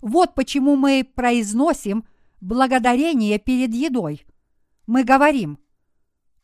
Вот 0.00 0.34
почему 0.34 0.76
мы 0.76 1.08
произносим 1.14 2.04
благодарение 2.40 3.38
перед 3.38 3.74
едой. 3.74 4.24
Мы 4.86 5.04
говорим, 5.04 5.58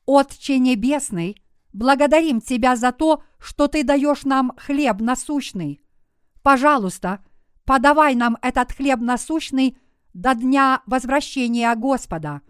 «Отче 0.06 0.58
Небесный, 0.58 1.42
благодарим 1.74 2.40
Тебя 2.40 2.76
за 2.76 2.92
то, 2.92 3.22
что 3.38 3.68
Ты 3.68 3.84
даешь 3.84 4.24
нам 4.24 4.52
хлеб 4.56 5.00
насущный. 5.00 5.82
Пожалуйста, 6.42 7.22
подавай 7.64 8.14
нам 8.14 8.38
этот 8.40 8.72
хлеб 8.72 9.00
насущный 9.00 9.76
до 10.14 10.34
дня 10.34 10.82
возвращения 10.86 11.74
Господа. 11.74 12.40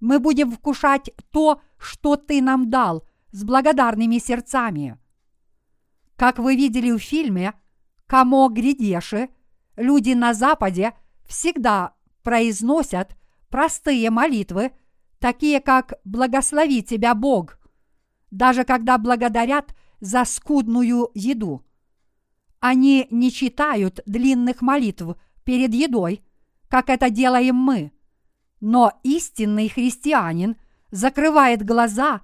Мы 0.00 0.18
будем 0.18 0.50
вкушать 0.50 1.10
то, 1.30 1.60
что 1.78 2.16
Ты 2.16 2.42
нам 2.42 2.68
дал, 2.70 3.06
с 3.30 3.44
благодарными 3.44 4.18
сердцами». 4.18 4.98
Как 6.16 6.38
вы 6.38 6.56
видели 6.56 6.90
в 6.90 6.98
фильме 6.98 7.52
«Камо 8.06 8.48
Гридеши», 8.48 9.28
люди 9.76 10.12
на 10.12 10.32
Западе 10.32 10.94
всегда 11.28 11.92
произносят 12.22 13.14
простые 13.50 14.08
молитвы, 14.08 14.72
такие 15.18 15.60
как 15.60 15.92
«Благослови 16.04 16.82
тебя 16.82 17.14
Бог», 17.14 17.55
даже 18.30 18.64
когда 18.64 18.98
благодарят 18.98 19.74
за 20.00 20.24
скудную 20.24 21.10
еду. 21.14 21.64
Они 22.60 23.06
не 23.10 23.30
читают 23.30 24.00
длинных 24.06 24.62
молитв 24.62 25.16
перед 25.44 25.72
едой, 25.74 26.22
как 26.68 26.90
это 26.90 27.10
делаем 27.10 27.56
мы. 27.56 27.92
Но 28.60 28.92
истинный 29.02 29.68
христианин 29.68 30.56
закрывает 30.90 31.64
глаза 31.64 32.22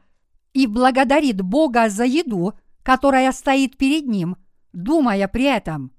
и 0.52 0.66
благодарит 0.66 1.40
Бога 1.40 1.88
за 1.88 2.04
еду, 2.04 2.54
которая 2.82 3.32
стоит 3.32 3.76
перед 3.76 4.06
ним, 4.06 4.36
думая 4.72 5.28
при 5.28 5.44
этом. 5.44 5.92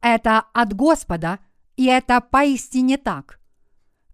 Это 0.00 0.40
от 0.52 0.74
Господа– 0.74 1.40
и 1.78 1.84
это 1.84 2.20
поистине 2.20 2.98
так. 2.98 3.38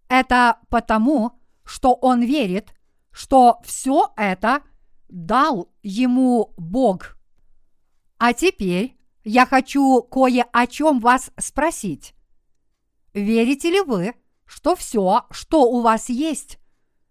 Это 0.08 0.58
потому, 0.68 1.40
что 1.64 1.94
он 1.94 2.20
верит, 2.20 2.74
что 3.10 3.58
все 3.64 4.12
это 4.18 4.62
дал 5.08 5.70
ему 5.82 6.54
Бог. 6.56 7.16
А 8.18 8.32
теперь 8.32 8.96
я 9.24 9.46
хочу 9.46 10.02
кое 10.02 10.42
о 10.52 10.66
чем 10.66 11.00
вас 11.00 11.30
спросить. 11.38 12.14
Верите 13.12 13.70
ли 13.70 13.80
вы, 13.80 14.14
что 14.44 14.76
все, 14.76 15.26
что 15.30 15.62
у 15.70 15.80
вас 15.80 16.08
есть, 16.08 16.58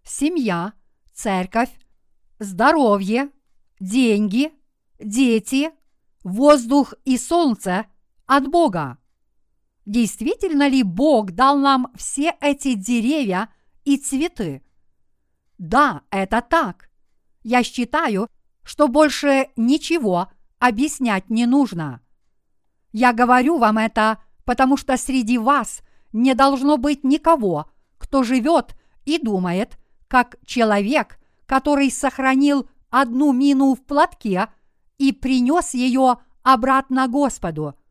семья, 0.02 0.74
церковь, 1.12 1.70
здоровье, 2.38 3.30
деньги, 3.80 4.52
дети, 4.98 5.70
воздух 6.22 6.94
и 7.04 7.18
солнце 7.18 7.86
от 8.26 8.48
Бога? 8.48 8.98
Действительно 9.86 10.68
ли 10.68 10.82
Бог 10.82 11.32
дал 11.32 11.58
нам 11.58 11.92
все 11.96 12.34
эти 12.40 12.74
деревья 12.74 13.48
и 13.84 13.96
цветы? 13.96 14.62
Да, 15.58 16.02
это 16.10 16.40
так. 16.40 16.90
Я 17.44 17.62
считаю, 17.62 18.28
что 18.64 18.88
больше 18.88 19.50
ничего 19.54 20.28
объяснять 20.58 21.30
не 21.30 21.46
нужно. 21.46 22.00
Я 22.90 23.12
говорю 23.12 23.58
вам 23.58 23.78
это, 23.78 24.18
потому 24.44 24.76
что 24.76 24.96
среди 24.96 25.38
вас 25.38 25.82
не 26.12 26.34
должно 26.34 26.76
быть 26.76 27.04
никого, 27.04 27.70
кто 27.98 28.24
живет 28.24 28.74
и 29.04 29.18
думает, 29.18 29.78
как 30.08 30.36
человек, 30.44 31.20
который 31.46 31.92
сохранил 31.92 32.68
одну 32.90 33.32
мину 33.32 33.76
в 33.76 33.84
платке 33.84 34.48
и 34.98 35.12
принес 35.12 35.74
ее 35.74 36.16
обратно 36.42 37.06
Господу– 37.06 37.76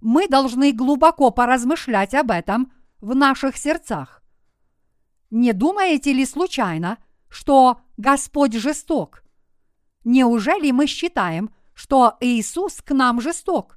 мы 0.00 0.28
должны 0.28 0.72
глубоко 0.72 1.30
поразмышлять 1.30 2.14
об 2.14 2.30
этом 2.30 2.72
в 3.00 3.14
наших 3.14 3.56
сердцах. 3.56 4.22
Не 5.30 5.52
думаете 5.52 6.12
ли 6.12 6.24
случайно, 6.24 6.98
что 7.28 7.80
Господь 7.98 8.54
жесток? 8.54 9.24
Неужели 10.04 10.70
мы 10.70 10.86
считаем, 10.86 11.50
что 11.74 12.16
Иисус 12.20 12.80
к 12.80 12.94
нам 12.94 13.20
жесток? 13.20 13.76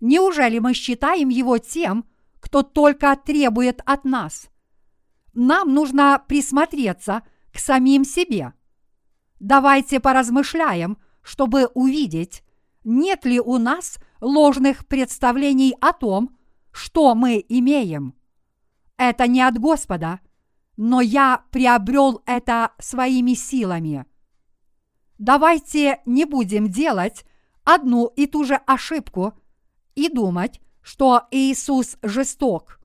Неужели 0.00 0.58
мы 0.60 0.72
считаем 0.72 1.28
Его 1.28 1.58
тем, 1.58 2.06
кто 2.40 2.62
только 2.62 3.14
требует 3.16 3.82
от 3.84 4.06
нас? 4.06 4.48
Нам 5.34 5.74
нужно 5.74 6.24
присмотреться 6.26 7.22
к 7.52 7.58
самим 7.58 8.06
себе. 8.06 8.54
Давайте 9.40 10.00
поразмышляем, 10.00 10.96
чтобы 11.20 11.66
увидеть, 11.74 12.42
нет 12.82 13.26
ли 13.26 13.40
у 13.40 13.58
нас 13.58 13.98
ложных 14.22 14.86
представлений 14.86 15.74
о 15.82 15.92
том, 15.92 16.34
что 16.72 17.14
мы 17.14 17.44
имеем. 17.46 18.14
Это 18.96 19.26
не 19.26 19.42
от 19.42 19.58
Господа, 19.58 20.20
но 20.76 21.00
я 21.00 21.44
приобрел 21.50 22.22
это 22.26 22.72
своими 22.78 23.34
силами. 23.34 24.06
Давайте 25.18 26.00
не 26.06 26.24
будем 26.24 26.68
делать 26.68 27.24
одну 27.64 28.06
и 28.06 28.26
ту 28.26 28.44
же 28.44 28.56
ошибку 28.66 29.34
и 29.94 30.08
думать, 30.08 30.60
что 30.82 31.22
Иисус 31.30 31.96
жесток. 32.02 32.80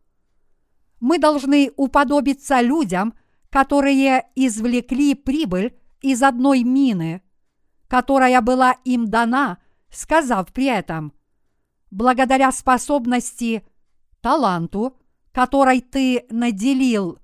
Мы 0.99 1.17
должны 1.17 1.71
уподобиться 1.75 2.62
людям, 2.62 3.13
которые 3.49 4.28
извлекли 4.36 5.15
прибыль 5.15 5.75
из 6.02 6.21
одной 6.21 6.63
мины, 6.63 7.21
которая 7.88 8.41
была 8.41 8.73
им 8.86 9.08
дана, 9.10 9.58
сказав 9.89 10.54
при 10.54 10.65
этом– 10.65 11.13
благодаря 11.91 12.52
способности, 12.52 13.65
таланту, 14.21 14.97
которой 15.32 15.82
ты 15.82 16.25
наделил, 16.30 17.19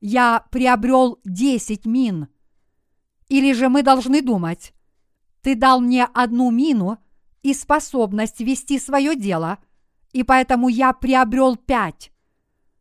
я 0.00 0.44
приобрел 0.50 1.20
десять 1.24 1.86
мин. 1.86 2.28
Или 3.28 3.52
же 3.52 3.68
мы 3.68 3.82
должны 3.82 4.22
думать, 4.22 4.72
ты 5.42 5.54
дал 5.54 5.80
мне 5.80 6.04
одну 6.04 6.50
мину 6.50 6.98
и 7.42 7.54
способность 7.54 8.40
вести 8.40 8.78
свое 8.78 9.16
дело, 9.16 9.58
и 10.12 10.22
поэтому 10.22 10.68
я 10.68 10.92
приобрел 10.92 11.56
пять. 11.56 12.12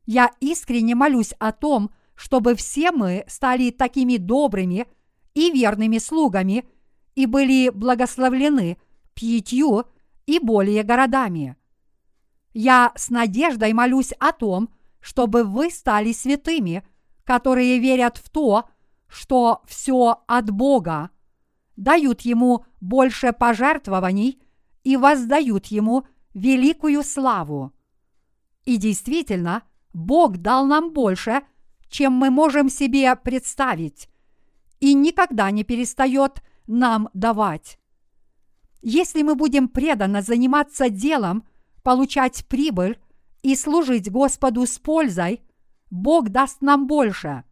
Я 0.06 0.32
искренне 0.40 0.96
молюсь 0.96 1.34
о 1.40 1.52
том, 1.52 1.92
чтобы 2.16 2.56
все 2.56 2.92
мы 2.92 3.26
стали 3.28 3.72
такими 3.72 4.18
добрыми 4.18 4.88
и 5.34 5.52
верными 5.52 5.98
слугами 5.98 6.66
и 7.16 7.26
были 7.26 7.70
благословлены 7.70 8.78
пятью 9.14 9.84
и 10.26 10.40
более 10.40 10.84
городами. 10.84 11.58
Я 12.54 12.92
с 12.96 13.10
надеждой 13.10 13.74
молюсь 13.74 14.14
о 14.20 14.32
том, 14.32 14.70
чтобы 15.00 15.44
вы 15.44 15.70
стали 15.70 16.12
святыми, 16.12 16.88
которые 17.28 17.78
верят 17.78 18.18
в 18.18 18.30
то, 18.30 18.70
что 19.10 19.62
все 19.68 20.24
от 20.28 20.50
Бога, 20.50 21.10
дают 21.76 22.22
Ему 22.22 22.66
больше 22.80 23.34
пожертвований 23.34 24.42
и 24.86 24.96
воздают 24.96 25.66
Ему 25.66 26.08
великую 26.34 27.04
славу. 27.04 27.74
И 28.64 28.78
действительно, 28.78 29.64
Бог 29.94 30.38
дал 30.38 30.66
нам 30.66 30.94
больше, 30.94 31.42
чем 31.90 32.14
мы 32.14 32.30
можем 32.30 32.70
себе 32.70 33.14
представить, 33.18 34.10
и 34.80 34.94
никогда 34.94 35.52
не 35.52 35.66
перестает 35.66 36.42
нам 36.66 37.10
давать. 37.14 37.78
Если 38.82 39.22
мы 39.22 39.36
будем 39.36 39.68
преданно 39.68 40.22
заниматься 40.22 40.90
делом, 40.90 41.44
получать 41.84 42.46
прибыль 42.48 42.98
и 43.42 43.54
служить 43.58 44.10
Господу 44.10 44.66
с 44.66 44.80
пользой, 44.80 45.42
Бог 45.90 46.30
даст 46.30 46.62
нам 46.62 46.88
больше. 46.88 47.44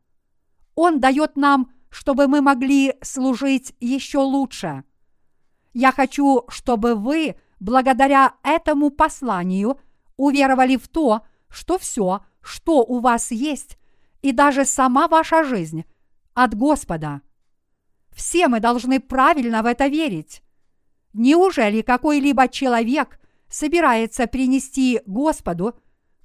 Он 0.76 1.00
дает 1.00 1.38
нам, 1.38 1.72
чтобы 1.90 2.28
мы 2.28 2.42
могли 2.42 2.96
служить 3.02 3.74
еще 3.80 4.20
лучше. 4.20 4.84
Я 5.74 5.92
хочу, 5.92 6.44
чтобы 6.50 6.96
вы, 6.96 7.36
благодаря 7.60 8.36
этому 8.44 8.92
посланию, 8.92 9.80
уверовали 10.18 10.76
в 10.78 10.88
то, 10.88 11.26
что 11.50 11.78
все, 11.78 12.26
что 12.42 12.84
у 12.84 13.00
вас 13.00 13.32
есть, 13.32 13.78
и 14.22 14.32
даже 14.32 14.66
сама 14.66 15.08
ваша 15.08 15.44
жизнь 15.44 15.86
от 16.34 16.56
Господа. 16.56 17.22
Все 18.14 18.48
мы 18.48 18.60
должны 18.60 19.00
правильно 19.00 19.62
в 19.62 19.66
это 19.66 19.88
верить. 19.88 20.42
Неужели 21.14 21.82
какой-либо 21.82 22.48
человек 22.50 23.20
собирается 23.50 24.28
принести 24.28 25.02
Господу, 25.06 25.76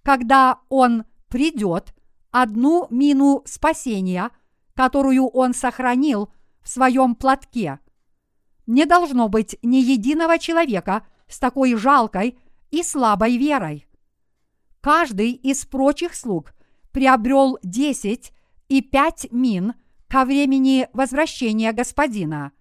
когда 0.02 0.60
Он 0.68 1.04
придет, 1.28 1.94
одну 2.30 2.86
мину 2.90 3.42
спасения, 3.46 4.30
которую 4.74 5.26
Он 5.26 5.54
сохранил 5.54 6.32
в 6.62 6.68
своем 6.68 7.14
платке? 7.14 7.80
Не 8.66 8.86
должно 8.86 9.28
быть 9.28 9.56
ни 9.62 9.78
единого 9.78 10.38
человека 10.38 11.06
с 11.28 11.38
такой 11.38 11.74
жалкой 11.74 12.38
и 12.70 12.82
слабой 12.82 13.36
верой. 13.36 13.86
Каждый 14.80 15.32
из 15.32 15.66
прочих 15.66 16.14
слуг 16.14 16.54
приобрел 16.92 17.58
десять 17.62 18.32
и 18.68 18.80
пять 18.80 19.26
мин 19.30 19.74
ко 20.08 20.24
времени 20.24 20.88
возвращения 20.92 21.72
господина. 21.72 22.52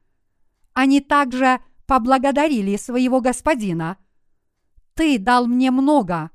Они 0.73 0.99
также 0.99 1.60
поблагодарили 1.88 2.75
своего 2.77 3.21
господина. 3.21 3.97
Ты 4.93 5.17
дал 5.17 5.47
мне 5.47 5.71
много, 5.71 6.29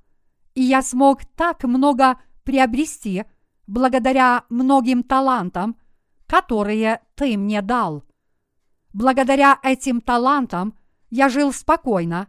и 0.55 0.63
я 0.63 0.83
смог 0.83 1.25
так 1.37 1.65
много 1.65 2.19
приобрести 2.45 3.25
благодаря 3.67 4.45
многим 4.49 5.03
талантам, 5.03 5.77
которые 6.27 7.01
ты 7.15 7.37
мне 7.37 7.63
дал. 7.63 8.05
Благодаря 8.93 9.59
этим 9.63 10.01
талантам 10.01 10.79
я 11.11 11.29
жил 11.29 11.53
спокойно. 11.53 12.29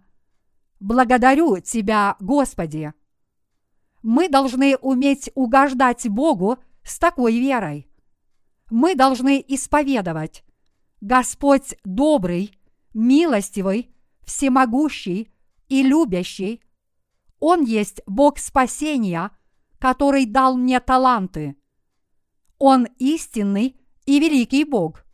Благодарю 0.79 1.59
Тебя, 1.59 2.15
Господи! 2.19 2.93
Мы 4.01 4.29
должны 4.29 4.77
уметь 4.77 5.31
угождать 5.33 6.07
Богу 6.07 6.57
с 6.83 6.99
такой 6.99 7.39
верой. 7.39 7.87
Мы 8.69 8.95
должны 8.95 9.43
исповедовать. 9.47 10.43
Господь 11.01 11.75
добрый, 11.83 12.51
милостивый, 12.93 13.95
всемогущий 14.23 15.31
и 15.69 15.83
любящий. 15.83 16.61
Он 17.39 17.63
есть 17.63 18.01
Бог 18.05 18.37
спасения, 18.39 19.31
который 19.85 20.25
дал 20.25 20.57
мне 20.57 20.79
таланты. 20.79 21.55
Он 22.57 22.87
истинный 22.97 23.79
и 24.07 24.19
великий 24.19 24.63
Бог. 24.63 25.05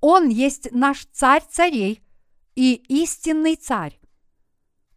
Он 0.00 0.28
есть 0.28 0.72
наш 0.72 1.06
царь 1.12 1.44
царей 1.48 2.02
и 2.56 2.74
истинный 2.88 3.54
царь. 3.54 4.00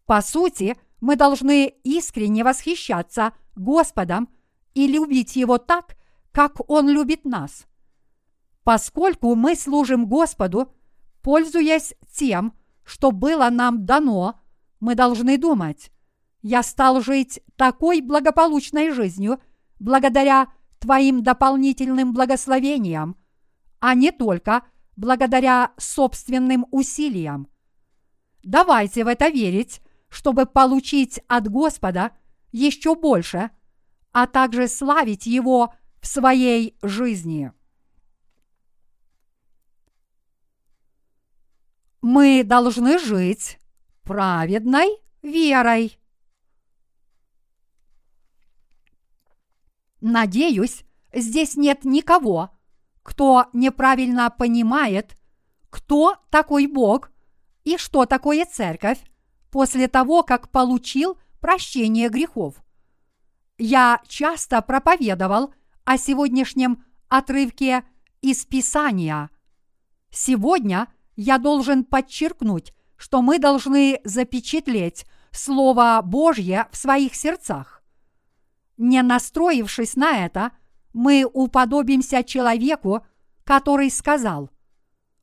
По 0.07 0.23
сути, 0.23 0.75
мы 1.01 1.17
должны 1.17 1.67
искренне 1.83 2.43
восхищаться 2.43 3.33
Господом 3.55 4.27
и 4.73 4.87
любить 4.87 5.35
Его 5.35 5.59
так, 5.59 5.97
как 6.31 6.67
Он 6.67 6.89
любит 6.89 7.25
нас. 7.25 7.67
Поскольку 8.63 9.35
мы 9.35 9.55
служим 9.55 10.07
Господу, 10.07 10.73
пользуясь 11.21 11.93
тем, 12.11 12.53
что 12.83 13.11
было 13.11 13.51
нам 13.51 13.85
дано, 13.85 14.39
мы 14.79 14.95
должны 14.95 15.37
думать, 15.37 15.91
я 16.45 16.61
стал 16.61 17.01
жить 17.01 17.41
такой 17.55 18.01
благополучной 18.01 18.91
жизнью 18.91 19.39
благодаря 19.79 20.53
Твоим 20.79 21.23
дополнительным 21.23 22.13
благословениям, 22.13 23.17
а 23.79 23.95
не 23.95 24.11
только 24.11 24.63
благодаря 24.95 25.71
собственным 25.77 26.67
усилиям. 26.69 27.47
Давайте 28.43 29.03
в 29.03 29.07
это 29.07 29.29
верить 29.29 29.81
чтобы 30.15 30.45
получить 30.45 31.19
от 31.27 31.49
Господа 31.49 32.11
еще 32.53 32.95
больше, 32.95 33.51
а 34.13 34.27
также 34.27 34.69
славить 34.69 35.25
Его 35.25 35.73
в 35.99 36.07
своей 36.07 36.77
жизни. 36.81 37.51
Мы 42.01 42.43
должны 42.45 42.97
жить 42.97 43.59
праведной 44.03 44.87
верой. 45.21 45.99
Надеюсь, 50.07 50.85
здесь 51.13 51.57
нет 51.57 51.83
никого, 51.83 52.51
кто 53.01 53.47
неправильно 53.53 54.29
понимает, 54.29 55.17
кто 55.71 56.17
такой 56.29 56.67
Бог 56.67 57.09
и 57.63 57.77
что 57.77 58.05
такое 58.05 58.45
церковь, 58.45 58.99
после 59.49 59.87
того, 59.87 60.21
как 60.21 60.51
получил 60.51 61.17
прощение 61.39 62.09
грехов. 62.09 62.53
Я 63.57 63.99
часто 64.07 64.61
проповедовал 64.61 65.55
о 65.85 65.97
сегодняшнем 65.97 66.85
отрывке 67.09 67.83
из 68.21 68.45
Писания. 68.45 69.31
Сегодня 70.11 70.85
я 71.15 71.39
должен 71.39 71.83
подчеркнуть, 71.83 72.75
что 72.95 73.23
мы 73.23 73.39
должны 73.39 74.01
запечатлеть 74.03 75.07
Слово 75.31 75.99
Божье 76.03 76.67
в 76.71 76.77
своих 76.77 77.15
сердцах. 77.15 77.74
Не 78.77 79.01
настроившись 79.01 79.95
на 79.95 80.25
это, 80.25 80.51
мы 80.93 81.25
уподобимся 81.31 82.23
человеку, 82.23 83.05
который 83.43 83.89
сказал, 83.89 84.49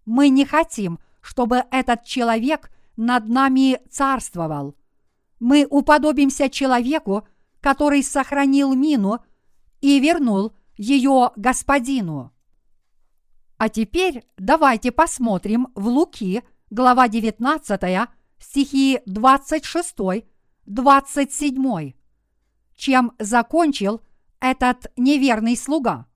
«Мы 0.04 0.28
не 0.28 0.44
хотим, 0.44 0.98
чтобы 1.20 1.64
этот 1.70 2.04
человек– 2.04 2.70
над 2.96 3.28
нами 3.28 3.80
царствовал. 3.90 4.76
Мы 5.40 5.66
уподобимся 5.68 6.48
человеку, 6.48 7.26
который 7.60 8.02
сохранил 8.02 8.74
мину 8.74 9.20
и 9.80 9.98
вернул 10.00 10.52
ее 10.76 11.30
господину. 11.36 12.32
А 13.56 13.68
теперь 13.68 14.24
давайте 14.36 14.90
посмотрим 14.92 15.68
в 15.74 15.86
Луки, 15.88 16.42
глава 16.70 17.08
19, 17.08 18.08
стихи 18.38 19.00
26, 19.06 19.96
27. 20.66 21.92
Чем 22.74 23.12
закончил 23.18 24.00
этот 24.40 24.90
неверный 24.96 25.56
слуга? 25.56 26.06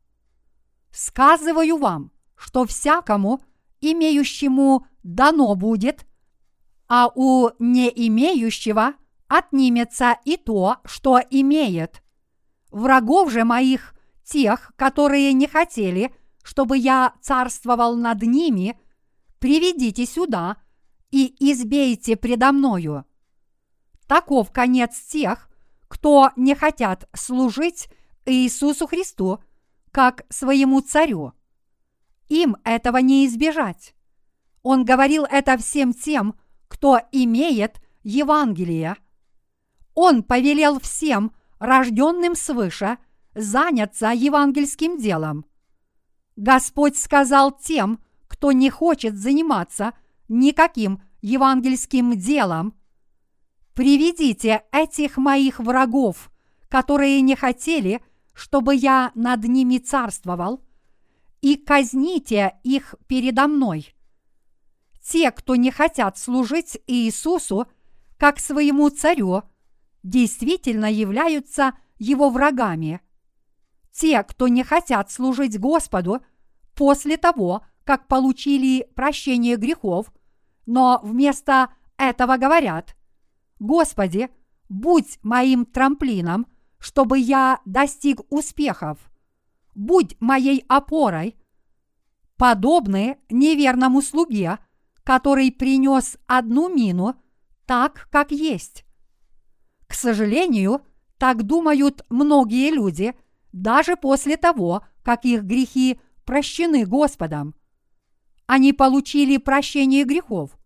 Сказываю 0.91 1.77
вам, 1.77 2.11
что 2.37 2.65
всякому, 2.65 3.41
имеющему 3.81 4.87
дано 5.03 5.55
будет– 5.55 6.07
а 6.89 7.11
у 7.15 7.51
не 7.59 7.89
имеющего 8.07 8.95
отнимется 9.29 10.19
и 10.25 10.37
то, 10.37 10.77
что 10.85 11.21
имеет. 11.31 12.03
Врагов 12.71 13.31
же 13.31 13.45
моих, 13.45 13.95
тех, 14.25 14.73
которые 14.77 15.33
не 15.33 15.47
хотели, 15.47 16.15
чтобы 16.43 16.79
я 16.79 17.15
царствовал 17.21 17.97
над 17.97 18.23
ними, 18.23 18.79
приведите 19.39 20.07
сюда 20.07 20.57
и 21.11 21.35
избейте 21.39 22.17
предо 22.17 22.53
мною. 22.53 23.05
Таков 24.07 24.53
конец 24.53 24.97
тех, 24.99 25.49
кто 25.89 26.31
не 26.37 26.55
хотят 26.55 27.09
служить 27.15 27.89
Иисусу 28.25 28.87
Христу 28.87 29.41
как 29.91 30.25
своему 30.29 30.81
царю. 30.81 31.33
Им 32.29 32.57
этого 32.65 32.99
не 32.99 33.27
избежать. 33.27 33.95
Он 34.63 34.85
говорил 34.85 35.25
это 35.25 35.57
всем 35.57 35.93
тем, 35.93 36.35
кто 36.69 37.01
имеет 37.13 37.81
Евангелие. 38.03 38.97
Он 39.95 40.23
повелел 40.23 40.81
всем, 40.81 41.33
рожденным 41.59 42.35
свыше, 42.35 42.99
заняться 43.35 44.11
евангельским 44.11 44.99
делом. 44.99 45.47
Господь 46.37 46.99
сказал 46.99 47.53
тем, 47.53 48.01
кто 48.29 48.53
не 48.53 48.69
хочет 48.71 49.17
заниматься 49.17 49.93
никаким 50.29 51.01
евангельским 51.23 52.19
делом, 52.19 52.75
«Приведите 53.77 54.65
этих 54.73 55.17
моих 55.17 55.61
врагов, 55.61 56.33
которые 56.69 57.21
не 57.21 57.37
хотели, 57.37 58.03
чтобы 58.35 58.75
я 58.75 59.13
над 59.15 59.45
ними 59.45 59.79
царствовал, 59.79 60.61
и 61.41 61.55
казните 61.55 62.59
их 62.65 62.97
передо 63.07 63.47
мной 63.47 63.97
те, 65.07 65.31
кто 65.31 65.55
не 65.55 65.71
хотят 65.71 66.19
служить 66.19 66.79
Иисусу 66.89 67.69
как 68.19 68.41
своему 68.41 68.89
царю, 68.89 69.43
действительно 70.03 70.91
являются 70.91 71.75
его 71.99 72.29
врагами. 72.29 73.01
Те, 73.93 74.23
кто 74.25 74.49
не 74.49 74.65
хотят 74.65 75.11
служить 75.11 75.61
Господу 75.61 76.21
после 76.75 77.17
того, 77.17 77.65
как 77.85 78.09
получили 78.09 78.89
прощение 78.97 79.57
грехов, 79.57 80.13
но 80.67 81.01
вместо 81.05 81.69
этого 81.97 82.37
говорят, 82.37 82.96
«Господи, 83.59 84.29
будь 84.69 85.19
моим 85.23 85.65
трамплином, 85.65 86.47
чтобы 86.79 87.19
я 87.19 87.61
достиг 87.65 88.21
успехов, 88.31 88.99
будь 89.75 90.17
моей 90.21 90.65
опорой», 90.69 91.37
подобные 92.37 93.19
неверному 93.31 94.03
слуге– 94.03 94.59
который 95.07 95.53
принес 95.53 96.19
одну 96.27 96.69
мину 96.69 97.15
так, 97.65 98.09
как 98.11 98.33
есть. 98.33 98.85
К 99.87 99.95
сожалению, 99.95 100.83
так 101.17 101.45
думают 101.45 102.05
многие 102.09 102.73
люди 102.73 103.15
даже 103.53 103.95
после 103.95 104.37
того, 104.37 104.85
как 105.05 105.25
их 105.25 105.45
грехи 105.45 106.01
прощены 106.25 106.85
Господом. 106.87 107.55
Они 108.47 108.73
получили 108.73 109.37
прощение 109.37 110.03
грехов. 110.03 110.59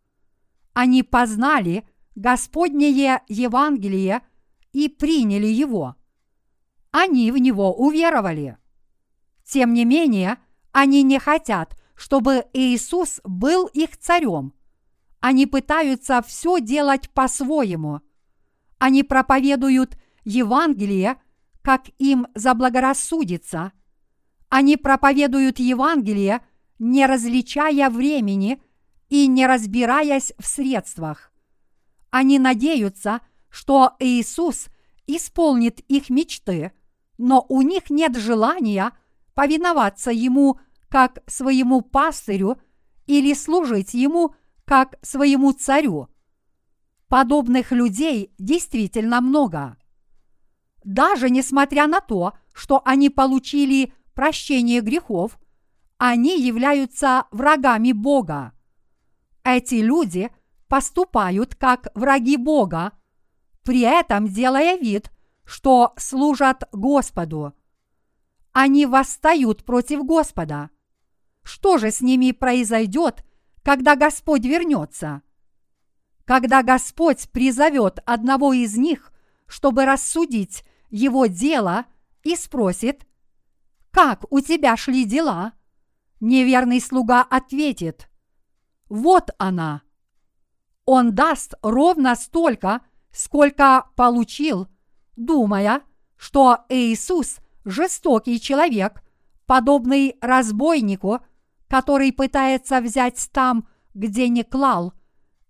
Они 0.72 1.02
познали 1.02 1.86
Господнее 2.20 3.22
Евангелие 3.28 4.20
и 4.72 4.90
приняли 4.90 5.46
его. 5.46 5.96
Они 6.90 7.32
в 7.32 7.38
него 7.38 7.74
уверовали. 7.74 8.58
Тем 9.42 9.72
не 9.72 9.86
менее, 9.86 10.36
они 10.70 11.02
не 11.02 11.18
хотят, 11.18 11.80
чтобы 11.94 12.44
Иисус 12.52 13.22
был 13.24 13.68
их 13.68 13.96
царем. 13.96 14.52
Они 15.20 15.46
пытаются 15.46 16.20
все 16.20 16.60
делать 16.60 17.08
по-своему. 17.08 18.02
Они 18.76 19.02
проповедуют 19.02 19.96
Евангелие, 20.24 21.16
как 21.62 21.86
им 21.98 22.26
заблагорассудится. 22.34 23.72
Они 24.50 24.76
проповедуют 24.76 25.58
Евангелие, 25.58 26.42
не 26.78 27.06
различая 27.06 27.88
времени 27.88 28.62
и 29.08 29.26
не 29.26 29.46
разбираясь 29.46 30.34
в 30.38 30.46
средствах. 30.46 31.29
Они 32.10 32.38
надеются, 32.38 33.20
что 33.48 33.94
Иисус 33.98 34.68
исполнит 35.06 35.80
их 35.88 36.10
мечты, 36.10 36.72
но 37.18 37.44
у 37.48 37.62
них 37.62 37.90
нет 37.90 38.16
желания 38.16 38.92
повиноваться 39.34 40.10
Ему 40.10 40.58
как 40.88 41.22
своему 41.26 41.82
пастырю 41.82 42.60
или 43.06 43.34
служить 43.34 43.94
Ему 43.94 44.34
как 44.64 44.98
своему 45.02 45.52
царю. 45.52 46.08
Подобных 47.08 47.72
людей 47.72 48.32
действительно 48.38 49.20
много. 49.20 49.76
Даже 50.84 51.28
несмотря 51.28 51.86
на 51.86 52.00
то, 52.00 52.34
что 52.52 52.82
они 52.84 53.10
получили 53.10 53.92
прощение 54.14 54.80
грехов, 54.80 55.38
они 55.98 56.40
являются 56.40 57.26
врагами 57.30 57.92
Бога. 57.92 58.52
Эти 59.44 59.76
люди 59.76 60.30
поступают 60.70 61.56
как 61.56 61.88
враги 61.96 62.36
Бога, 62.36 62.92
при 63.64 63.80
этом 63.80 64.28
делая 64.28 64.78
вид, 64.78 65.10
что 65.44 65.92
служат 65.96 66.68
Господу. 66.70 67.54
Они 68.52 68.86
восстают 68.86 69.64
против 69.64 70.04
Господа. 70.04 70.70
Что 71.42 71.76
же 71.76 71.90
с 71.90 72.00
ними 72.00 72.30
произойдет, 72.30 73.24
когда 73.64 73.96
Господь 73.96 74.44
вернется? 74.44 75.22
Когда 76.24 76.62
Господь 76.62 77.28
призовет 77.30 77.98
одного 78.06 78.52
из 78.52 78.76
них, 78.76 79.12
чтобы 79.48 79.84
рассудить 79.84 80.62
его 80.88 81.26
дело, 81.26 81.86
и 82.22 82.36
спросит, 82.36 83.08
«Как 83.90 84.24
у 84.30 84.38
тебя 84.38 84.76
шли 84.76 85.04
дела?» 85.04 85.54
Неверный 86.20 86.80
слуга 86.80 87.22
ответит, 87.22 88.08
«Вот 88.88 89.30
она». 89.36 89.82
Он 90.92 91.14
даст 91.14 91.54
ровно 91.62 92.16
столько, 92.16 92.80
сколько 93.12 93.86
получил, 93.94 94.66
думая, 95.14 95.82
что 96.16 96.64
Иисус– 96.68 97.38
жестокий 97.64 98.40
человек, 98.40 99.04
подобный 99.46 100.16
разбойнику, 100.20 101.20
который 101.68 102.12
пытается 102.12 102.80
взять 102.80 103.30
там, 103.32 103.68
где 103.94 104.28
не 104.28 104.42
клал, 104.42 104.92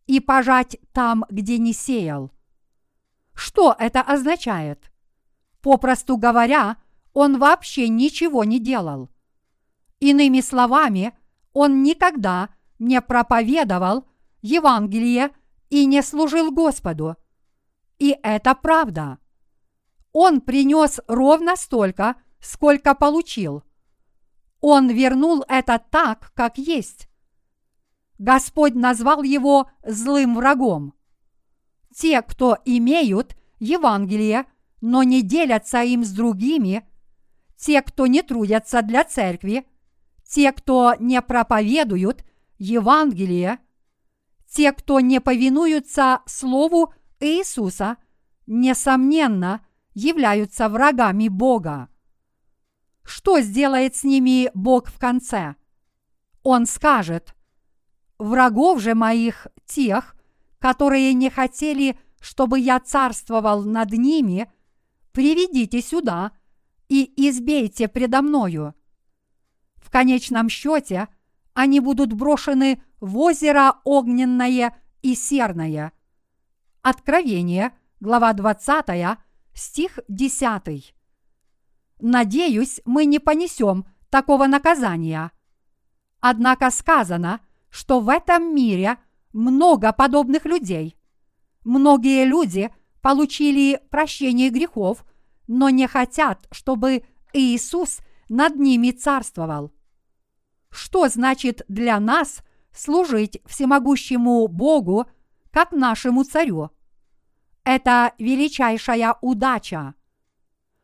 и 0.06 0.20
пожать 0.20 0.76
там, 0.92 1.24
где 1.30 1.56
не 1.56 1.72
сеял. 1.72 2.30
Что 3.32 3.74
это 3.78 4.02
означает? 4.02 4.92
Попросту 5.62 6.18
говоря, 6.18 6.76
он 7.14 7.38
вообще 7.38 7.88
ничего 7.88 8.44
не 8.44 8.60
делал. 8.60 9.08
Иными 10.00 10.42
словами, 10.42 11.16
он 11.54 11.82
никогда 11.82 12.50
не 12.78 13.00
проповедовал 13.00 14.04
Евангелие 14.42 15.30
и 15.68 15.86
не 15.86 16.02
служил 16.02 16.50
Господу. 16.50 17.16
И 17.98 18.16
это 18.22 18.54
правда. 18.54 19.18
Он 20.12 20.40
принес 20.40 21.00
ровно 21.06 21.56
столько, 21.56 22.16
сколько 22.40 22.94
получил. 22.94 23.62
Он 24.60 24.88
вернул 24.88 25.44
это 25.48 25.78
так, 25.90 26.32
как 26.34 26.58
есть. 26.58 27.08
Господь 28.18 28.74
назвал 28.74 29.22
его 29.22 29.70
злым 29.84 30.34
врагом. 30.36 30.94
Те, 31.94 32.22
кто 32.22 32.58
имеют 32.64 33.36
Евангелие, 33.58 34.46
но 34.80 35.02
не 35.02 35.22
делятся 35.22 35.82
им 35.82 36.04
с 36.04 36.10
другими, 36.10 36.86
те, 37.56 37.82
кто 37.82 38.06
не 38.06 38.22
трудятся 38.22 38.82
для 38.82 39.04
церкви, 39.04 39.66
те, 40.24 40.52
кто 40.52 40.94
не 40.98 41.20
проповедуют 41.20 42.24
Евангелие, 42.58 43.58
те, 44.50 44.72
кто 44.72 45.00
не 45.00 45.20
повинуются 45.20 46.20
Слову 46.26 46.92
Иисуса, 47.20 47.96
несомненно, 48.46 49.64
являются 49.94 50.68
врагами 50.68 51.28
Бога. 51.28 51.88
Что 53.04 53.40
сделает 53.40 53.94
с 53.96 54.04
ними 54.04 54.50
Бог 54.54 54.88
в 54.88 54.98
конце? 54.98 55.54
Он 56.42 56.66
скажет, 56.66 57.34
«Врагов 58.18 58.80
же 58.80 58.94
моих, 58.94 59.46
тех, 59.66 60.16
которые 60.58 61.14
не 61.14 61.30
хотели, 61.30 61.98
чтобы 62.20 62.58
я 62.58 62.80
царствовал 62.80 63.62
над 63.64 63.92
ними, 63.92 64.50
приведите 65.12 65.80
сюда 65.80 66.32
и 66.88 67.12
избейте 67.28 67.88
предо 67.88 68.20
мною». 68.20 68.74
В 69.76 69.90
конечном 69.90 70.48
счете 70.48 71.08
они 71.54 71.80
будут 71.80 72.12
брошены 72.12 72.82
в 73.00 73.18
озеро 73.18 73.76
огненное 73.84 74.76
и 75.02 75.14
серное– 75.14 75.92
Откровение, 76.82 77.72
глава 78.00 78.32
20, 78.32 79.18
стих 79.52 79.98
10. 80.08 80.94
Надеюсь, 82.00 82.80
мы 82.86 83.04
не 83.04 83.18
понесем 83.18 83.84
такого 84.08 84.46
наказания. 84.46 85.30
Однако 86.20 86.70
сказано, 86.70 87.40
что 87.68 88.00
в 88.00 88.08
этом 88.08 88.54
мире 88.54 88.96
много 89.34 89.92
подобных 89.92 90.46
людей. 90.46 90.96
Многие 91.64 92.24
люди 92.24 92.74
получили 93.02 93.78
прощение 93.90 94.48
грехов, 94.48 95.04
но 95.48 95.68
не 95.68 95.86
хотят, 95.86 96.48
чтобы 96.50 97.04
Иисус 97.34 97.98
над 98.30 98.56
ними 98.56 98.90
царствовал. 98.90 99.70
Что 100.70 101.08
значит 101.08 101.62
для 101.68 101.98
нас 102.00 102.42
служить 102.72 103.40
всемогущему 103.46 104.46
Богу– 104.48 105.06
как 105.50 105.72
нашему 105.72 106.24
царю. 106.24 106.70
Это 107.64 108.14
величайшая 108.18 109.16
удача. 109.20 109.94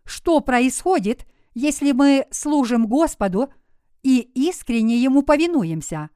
Что 0.05 0.41
происходит, 0.41 1.27
если 1.55 1.93
мы 1.93 2.27
служим 2.31 2.87
Господу 2.87 3.53
и 4.03 4.21
искренне 4.21 4.97
Ему 4.99 5.23
повинуемся? 5.23 6.11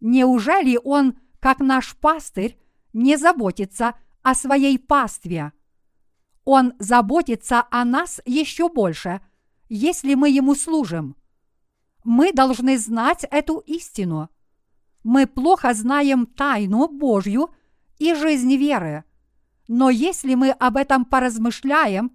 Неужели 0.00 0.78
Он, 0.82 1.18
как 1.40 1.60
наш 1.60 1.96
пастырь, 1.96 2.58
не 2.92 3.16
заботится 3.16 3.94
о 4.22 4.34
своей 4.34 4.78
пастве? 4.78 5.52
Он 6.44 6.72
заботится 6.78 7.66
о 7.70 7.84
нас 7.84 8.20
еще 8.24 8.68
больше, 8.68 9.20
если 9.68 10.14
мы 10.14 10.30
Ему 10.30 10.54
служим. 10.54 11.16
Мы 12.04 12.32
должны 12.32 12.78
знать 12.78 13.24
эту 13.30 13.58
истину. 13.58 14.28
Мы 15.02 15.26
плохо 15.26 15.74
знаем 15.74 16.26
тайну 16.26 16.88
Божью– 16.88 17.50
и 18.00 18.14
жизнь 18.14 18.56
веры. 18.56 19.04
Но 19.68 19.90
если 19.90 20.34
мы 20.34 20.50
об 20.50 20.76
этом 20.76 21.04
поразмышляем, 21.04 22.10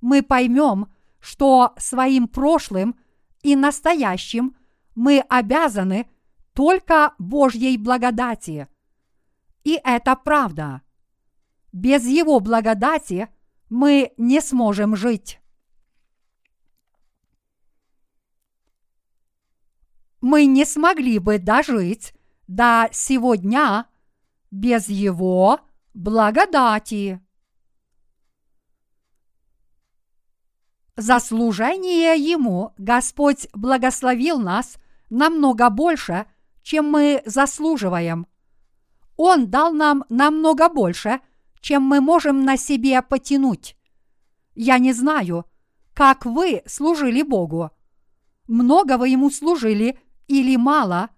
мы 0.00 0.22
поймем, 0.22 0.88
что 1.20 1.74
своим 1.76 2.26
прошлым 2.26 2.96
и 3.42 3.54
настоящим 3.54 4.56
мы 4.96 5.20
обязаны 5.20 6.10
только 6.54 7.14
Божьей 7.18 7.76
благодати. 7.76 8.66
И 9.62 9.78
это 9.84 10.16
правда. 10.16 10.82
Без 11.72 12.04
Его 12.04 12.40
благодати 12.40 13.28
мы 13.68 14.12
не 14.16 14.40
сможем 14.40 14.96
жить. 14.96 15.40
Мы 20.30 20.44
не 20.44 20.66
смогли 20.66 21.18
бы 21.18 21.38
дожить 21.38 22.12
до 22.48 22.90
сегодня 22.92 23.86
без 24.50 24.90
Его 24.90 25.60
благодати. 25.94 27.22
За 30.96 31.18
служение 31.18 32.14
Ему 32.18 32.74
Господь 32.76 33.48
благословил 33.54 34.38
нас 34.38 34.76
намного 35.08 35.70
больше, 35.70 36.26
чем 36.60 36.90
мы 36.90 37.22
заслуживаем. 37.24 38.26
Он 39.16 39.48
дал 39.48 39.72
нам 39.72 40.04
намного 40.10 40.68
больше, 40.68 41.20
чем 41.62 41.84
мы 41.84 42.02
можем 42.02 42.44
на 42.44 42.58
себе 42.58 43.00
потянуть. 43.00 43.78
Я 44.54 44.78
не 44.78 44.92
знаю, 44.92 45.46
как 45.94 46.26
вы 46.26 46.62
служили 46.66 47.22
Богу. 47.22 47.70
Много 48.46 48.98
вы 48.98 49.08
Ему 49.08 49.30
служили 49.30 49.98
или 50.28 50.56
мало, 50.56 51.10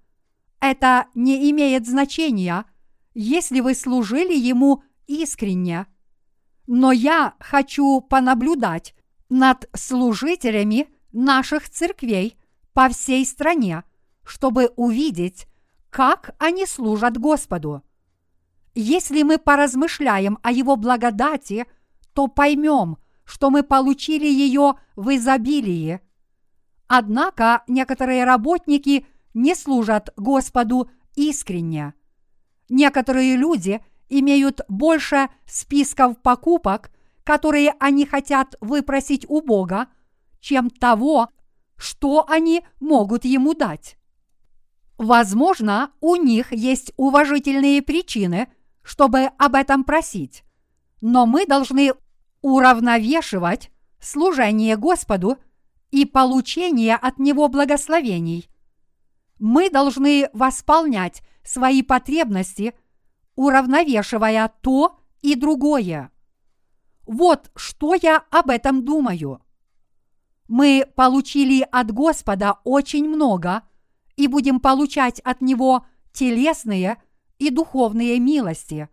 это 0.60 1.06
не 1.14 1.50
имеет 1.50 1.86
значения, 1.86 2.64
если 3.12 3.60
вы 3.60 3.74
служили 3.74 4.34
Ему 4.34 4.82
искренне. 5.06 5.86
Но 6.66 6.92
я 6.92 7.34
хочу 7.40 8.00
понаблюдать 8.00 8.94
над 9.28 9.68
служителями 9.74 10.88
наших 11.12 11.68
церквей 11.68 12.38
по 12.72 12.88
всей 12.88 13.26
стране, 13.26 13.84
чтобы 14.24 14.72
увидеть, 14.76 15.46
как 15.90 16.34
они 16.38 16.66
служат 16.66 17.18
Господу. 17.18 17.82
Если 18.74 19.22
мы 19.24 19.38
поразмышляем 19.38 20.38
о 20.42 20.52
Его 20.52 20.76
благодати, 20.76 21.66
то 22.14 22.28
поймем, 22.28 22.98
что 23.24 23.50
мы 23.50 23.62
получили 23.62 24.26
ее 24.26 24.74
в 24.94 25.14
изобилии. 25.16 26.00
Однако 26.92 27.62
некоторые 27.68 28.24
работники 28.24 29.06
не 29.32 29.54
служат 29.54 30.12
Господу 30.16 30.90
искренне. 31.14 31.94
Некоторые 32.68 33.36
люди 33.36 33.80
имеют 34.08 34.62
больше 34.68 35.28
списков 35.46 36.20
покупок, 36.20 36.90
которые 37.22 37.76
они 37.78 38.06
хотят 38.06 38.56
выпросить 38.60 39.24
у 39.28 39.40
Бога, 39.40 39.86
чем 40.40 40.68
того, 40.68 41.28
что 41.76 42.28
они 42.28 42.64
могут 42.80 43.24
ему 43.24 43.54
дать. 43.54 43.96
Возможно, 44.98 45.92
у 46.00 46.16
них 46.16 46.50
есть 46.50 46.92
уважительные 46.96 47.82
причины, 47.82 48.48
чтобы 48.82 49.26
об 49.38 49.54
этом 49.54 49.84
просить, 49.84 50.42
но 51.00 51.24
мы 51.24 51.46
должны 51.46 51.92
уравновешивать 52.42 53.70
служение 54.00 54.76
Господу 54.76 55.38
и 55.90 56.04
получение 56.04 56.96
от 56.96 57.18
Него 57.18 57.48
благословений. 57.48 58.48
Мы 59.38 59.70
должны 59.70 60.28
восполнять 60.32 61.22
свои 61.42 61.82
потребности, 61.82 62.74
уравновешивая 63.34 64.52
то 64.60 64.98
и 65.22 65.34
другое. 65.34 66.10
Вот 67.06 67.50
что 67.56 67.94
я 67.94 68.24
об 68.30 68.50
этом 68.50 68.84
думаю. 68.84 69.42
Мы 70.46 70.84
получили 70.94 71.66
от 71.70 71.90
Господа 71.90 72.58
очень 72.64 73.08
много 73.08 73.62
и 74.16 74.26
будем 74.26 74.60
получать 74.60 75.20
от 75.20 75.40
Него 75.40 75.86
телесные 76.12 77.02
и 77.38 77.50
духовные 77.50 78.18
милости. 78.20 78.88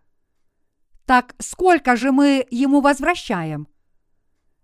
Так 1.04 1.34
сколько 1.38 1.96
же 1.96 2.12
мы 2.12 2.46
Ему 2.50 2.80
возвращаем? 2.80 3.68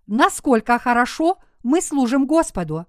Насколько 0.06 0.78
хорошо 0.78 1.38
мы 1.64 1.80
служим 1.80 2.26
Господу? 2.26 2.86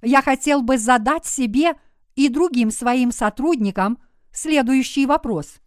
Я 0.00 0.22
хотел 0.22 0.62
бы 0.62 0.78
задать 0.78 1.26
себе 1.26 1.74
и 2.16 2.28
другим 2.28 2.72
своим 2.72 3.12
сотрудникам 3.12 4.02
следующий 4.32 5.06
вопрос. 5.06 5.60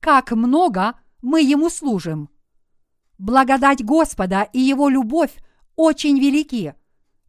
Как 0.00 0.32
много 0.32 0.98
мы 1.22 1.42
Ему 1.42 1.70
служим? 1.70 2.30
Благодать 3.18 3.84
Господа 3.84 4.42
и 4.42 4.58
Его 4.58 4.88
любовь 4.88 5.32
очень 5.76 6.18
велики, 6.18 6.74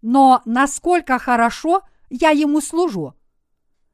но 0.01 0.41
насколько 0.45 1.19
хорошо 1.19 1.81
я 2.09 2.31
Ему 2.31 2.61
служу? 2.61 3.13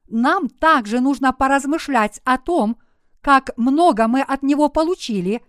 Нам 0.08 0.48
также 0.48 1.00
нужно 1.00 1.34
поразмышлять 1.34 2.22
о 2.24 2.38
том, 2.38 2.78
как 3.22 3.50
много 3.58 4.08
мы 4.08 4.22
от 4.22 4.44
Него 4.44 4.70
получили 4.70 5.44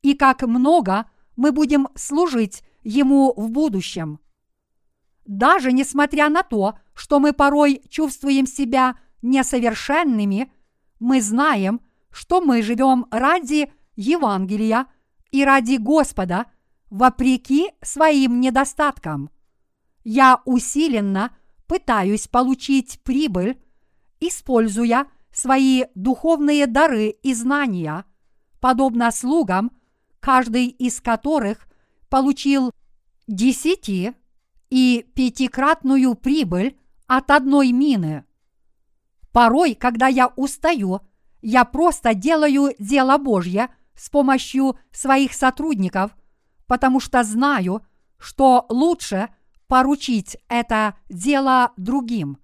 и 0.00 0.14
как 0.14 0.42
много 0.42 1.10
мы 1.36 1.52
будем 1.52 1.88
служить 1.94 2.62
Ему 2.88 3.34
в 3.36 3.50
будущем. 3.50 4.20
Даже 5.24 5.72
несмотря 5.72 6.28
на 6.28 6.44
то, 6.44 6.78
что 6.94 7.18
мы 7.18 7.32
порой 7.32 7.82
чувствуем 7.88 8.46
себя 8.46 8.96
несовершенными, 9.22 10.52
мы 11.00 11.20
знаем, 11.20 11.80
что 12.12 12.40
мы 12.40 12.62
живем 12.62 13.06
ради 13.10 13.72
Евангелия 13.96 14.86
и 15.32 15.44
ради 15.44 15.78
Господа, 15.78 16.46
вопреки 16.88 17.72
своим 17.82 18.38
недостаткам. 18.38 19.30
Я 20.04 20.40
усиленно 20.44 21.36
пытаюсь 21.66 22.28
получить 22.28 23.00
прибыль, 23.02 23.60
используя 24.20 25.08
свои 25.32 25.86
духовные 25.96 26.68
дары 26.68 27.08
и 27.08 27.34
знания, 27.34 28.04
подобно 28.60 29.10
слугам, 29.10 29.72
каждый 30.20 30.68
из 30.68 31.00
которых 31.00 31.66
получил 32.08 32.72
десяти 33.26 34.12
и 34.70 35.06
пятикратную 35.14 36.14
прибыль 36.14 36.78
от 37.06 37.30
одной 37.30 37.72
мины. 37.72 38.24
Порой, 39.32 39.74
когда 39.74 40.06
я 40.06 40.28
устаю, 40.28 41.00
я 41.42 41.64
просто 41.64 42.14
делаю 42.14 42.74
дело 42.78 43.18
Божье 43.18 43.68
с 43.94 44.10
помощью 44.10 44.78
своих 44.90 45.32
сотрудников, 45.32 46.16
потому 46.66 47.00
что 47.00 47.22
знаю, 47.22 47.86
что 48.18 48.66
лучше 48.68 49.28
поручить 49.66 50.36
это 50.48 50.96
дело 51.08 51.72
другим. 51.76 52.38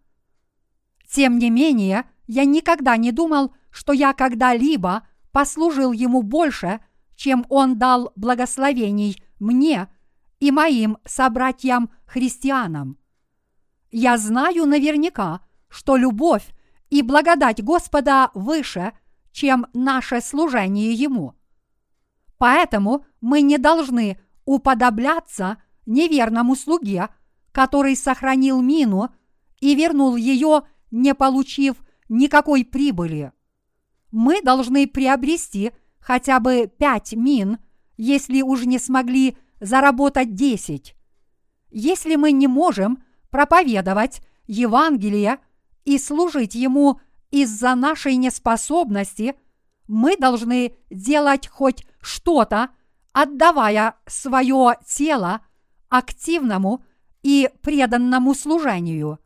Тем 1.10 1.38
не 1.38 1.50
менее, 1.50 2.04
я 2.26 2.44
никогда 2.44 2.96
не 2.96 3.12
думал, 3.12 3.54
что 3.70 3.92
я 3.92 4.12
когда-либо 4.12 5.06
послужил 5.30 5.92
ему 5.92 6.22
больше, 6.22 6.80
чем 7.16 7.44
он 7.48 7.78
дал 7.78 8.12
благословений 8.16 9.22
мне 9.42 9.88
и 10.40 10.50
моим 10.50 10.98
собратьям-христианам. 11.04 12.96
Я 13.90 14.16
знаю 14.16 14.64
наверняка, 14.66 15.40
что 15.68 15.96
любовь 15.96 16.46
и 16.88 17.02
благодать 17.02 17.62
Господа 17.62 18.30
выше, 18.34 18.92
чем 19.32 19.66
наше 19.72 20.20
служение 20.20 20.92
Ему. 20.92 21.34
Поэтому 22.38 23.04
мы 23.20 23.42
не 23.42 23.58
должны 23.58 24.20
уподобляться 24.44 25.58
неверному 25.86 26.56
слуге, 26.56 27.08
который 27.52 27.96
сохранил 27.96 28.60
мину 28.60 29.10
и 29.60 29.74
вернул 29.74 30.16
ее, 30.16 30.62
не 30.90 31.14
получив 31.14 31.76
никакой 32.08 32.64
прибыли. 32.64 33.32
Мы 34.10 34.42
должны 34.42 34.86
приобрести 34.86 35.72
хотя 35.98 36.40
бы 36.40 36.70
пять 36.78 37.12
мин, 37.12 37.58
если 37.96 38.42
уж 38.42 38.64
не 38.64 38.78
смогли 38.78 39.36
заработать 39.60 40.34
десять. 40.34 40.94
Если 41.70 42.16
мы 42.16 42.32
не 42.32 42.46
можем 42.46 43.02
проповедовать 43.30 44.20
Евангелие 44.46 45.38
и 45.84 45.98
служить 45.98 46.54
ему 46.54 47.00
из-за 47.30 47.74
нашей 47.74 48.16
неспособности, 48.16 49.34
мы 49.88 50.16
должны 50.16 50.74
делать 50.90 51.48
хоть 51.48 51.86
что-то, 52.00 52.70
отдавая 53.12 53.94
свое 54.06 54.76
тело 54.86 55.40
активному 55.88 56.84
и 57.22 57.50
преданному 57.62 58.34
служению. 58.34 59.18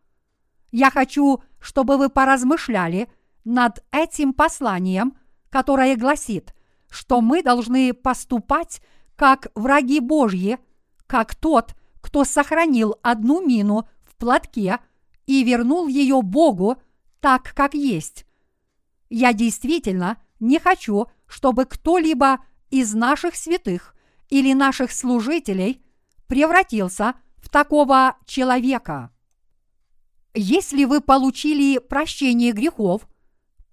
Я 0.70 0.90
хочу 0.90 1.40
чтобы 1.66 1.96
вы 1.96 2.08
поразмышляли 2.08 3.08
над 3.44 3.84
этим 3.90 4.32
посланием, 4.32 5.16
которое 5.50 5.96
гласит, 5.96 6.54
что 6.90 7.20
мы 7.20 7.42
должны 7.42 7.92
поступать 7.92 8.80
как 9.16 9.48
враги 9.54 10.00
Божьи, 10.00 10.58
как 11.06 11.34
тот, 11.34 11.74
кто 12.00 12.24
сохранил 12.24 12.96
одну 13.02 13.44
мину 13.44 13.88
в 14.04 14.16
платке 14.16 14.78
и 15.26 15.42
вернул 15.42 15.88
ее 15.88 16.22
Богу 16.22 16.76
так, 17.20 17.54
как 17.54 17.74
есть. 17.74 18.26
Я 19.08 19.32
действительно 19.32 20.18
не 20.40 20.58
хочу, 20.58 21.06
чтобы 21.26 21.64
кто-либо 21.64 22.44
из 22.70 22.94
наших 22.94 23.36
святых 23.36 23.94
или 24.28 24.52
наших 24.52 24.92
служителей 24.92 25.82
превратился 26.26 27.14
в 27.38 27.48
такого 27.48 28.16
человека. 28.26 29.10
Если 30.34 30.84
вы 30.84 31.00
получили 31.00 31.78
прощение 31.78 32.52
грехов, 32.52 33.08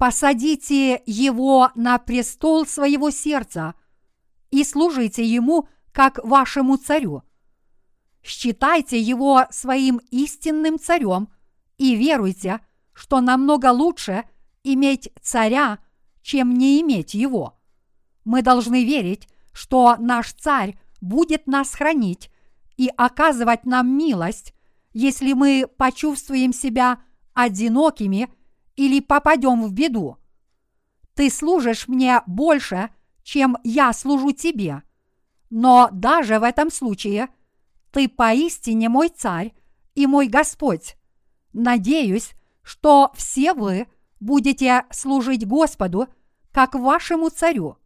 посадите 0.04 1.02
его 1.06 1.72
на 1.76 1.98
престол 1.98 2.66
своего 2.66 3.10
сердца 3.10 3.74
и 4.52 4.66
служите 4.66 5.24
ему 5.24 5.70
как 5.94 6.20
вашему 6.26 6.76
царю. 6.76 7.24
Считайте 8.22 9.00
его 9.00 9.46
своим 9.50 10.02
истинным 10.12 10.78
царем 10.78 11.30
и 11.78 11.96
веруйте, 11.96 12.60
что 12.92 13.22
намного 13.22 13.72
лучше 13.72 14.26
иметь 14.66 15.10
царя, 15.22 15.80
чем 16.22 16.54
не 16.54 16.82
иметь 16.82 17.14
его. 17.14 17.58
Мы 18.26 18.42
должны 18.42 18.84
верить, 18.84 19.30
что 19.54 19.96
наш 20.00 20.34
царь 20.34 20.78
будет 21.00 21.48
нас 21.48 21.76
хранить 21.76 22.30
и 22.76 22.92
оказывать 22.98 23.66
нам 23.66 23.98
милость, 23.98 24.54
если 24.92 25.32
мы 25.32 25.66
почувствуем 25.78 26.52
себя 26.52 27.02
одинокими 27.34 28.28
или 28.76 29.00
попадем 29.00 29.64
в 29.64 29.74
беду. 29.74 30.18
Ты 31.14 31.30
служишь 31.30 31.88
мне 31.88 32.22
больше, 32.26 32.90
чем 33.24 33.58
я 33.64 33.94
служу 33.94 34.32
тебе. 34.32 34.84
Но 35.50 35.90
даже 35.92 36.40
в 36.40 36.44
этом 36.44 36.72
случае 36.72 37.30
ты 37.92 38.10
поистине 38.10 38.90
мой 38.90 39.10
царь 39.10 39.54
и 39.94 40.08
мой 40.08 40.28
Господь. 40.28 40.96
Надеюсь, 41.54 42.32
что 42.64 43.12
все 43.16 43.54
вы 43.54 43.88
будете 44.20 44.86
служить 44.90 45.46
Господу, 45.48 46.08
как 46.52 46.74
вашему 46.74 47.30
царю. 47.30 47.78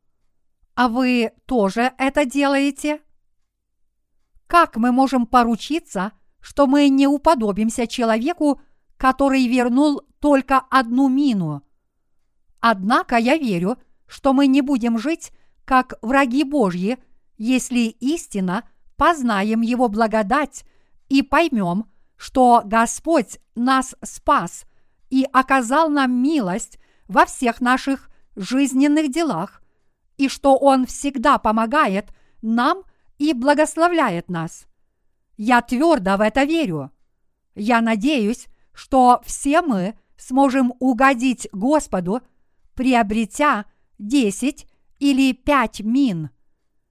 А 0.75 0.87
вы 0.87 1.33
тоже 1.45 1.93
это 1.97 2.25
делаете? 2.25 3.01
Как 4.45 4.77
мы 4.77 4.91
можем 4.91 5.25
поручиться, 5.25 6.13
что 6.39 6.67
мы 6.67 6.87
не 6.87 7.07
уподобимся 7.07 7.87
человеку, 7.87 8.61
который 8.97 9.47
вернул 9.47 10.01
только 10.19 10.59
одну 10.69 11.07
мину? 11.07 11.63
Однако 12.59 13.17
я 13.17 13.37
верю, 13.37 13.77
что 14.07 14.33
мы 14.33 14.47
не 14.47 14.61
будем 14.61 14.97
жить 14.97 15.31
как 15.65 15.95
враги 16.01 16.43
Божьи, 16.43 16.97
если 17.37 17.87
истинно 17.87 18.67
познаем 18.95 19.61
Его 19.61 19.89
благодать 19.89 20.65
и 21.09 21.21
поймем, 21.21 21.85
что 22.15 22.61
Господь 22.65 23.39
нас 23.55 23.95
спас 24.03 24.65
и 25.09 25.27
оказал 25.31 25.89
нам 25.89 26.11
милость 26.11 26.79
во 27.07 27.25
всех 27.25 27.61
наших 27.61 28.09
жизненных 28.35 29.11
делах, 29.11 29.61
и 30.17 30.27
что 30.29 30.57
Он 30.57 30.85
всегда 30.85 31.37
помогает 31.37 32.09
нам 32.41 32.83
и 33.17 33.33
благословляет 33.33 34.29
нас. 34.29 34.67
Я 35.37 35.61
твердо 35.61 36.17
в 36.17 36.21
это 36.21 36.43
верю. 36.43 36.91
Я 37.55 37.81
надеюсь, 37.81 38.47
что 38.77 39.23
все 39.25 39.63
мы 39.63 39.97
сможем 40.17 40.71
угодить 40.79 41.49
Господу, 41.51 42.21
приобретя 42.75 43.65
десять 43.97 44.67
или 44.99 45.31
пять 45.33 45.79
мин. 45.79 46.29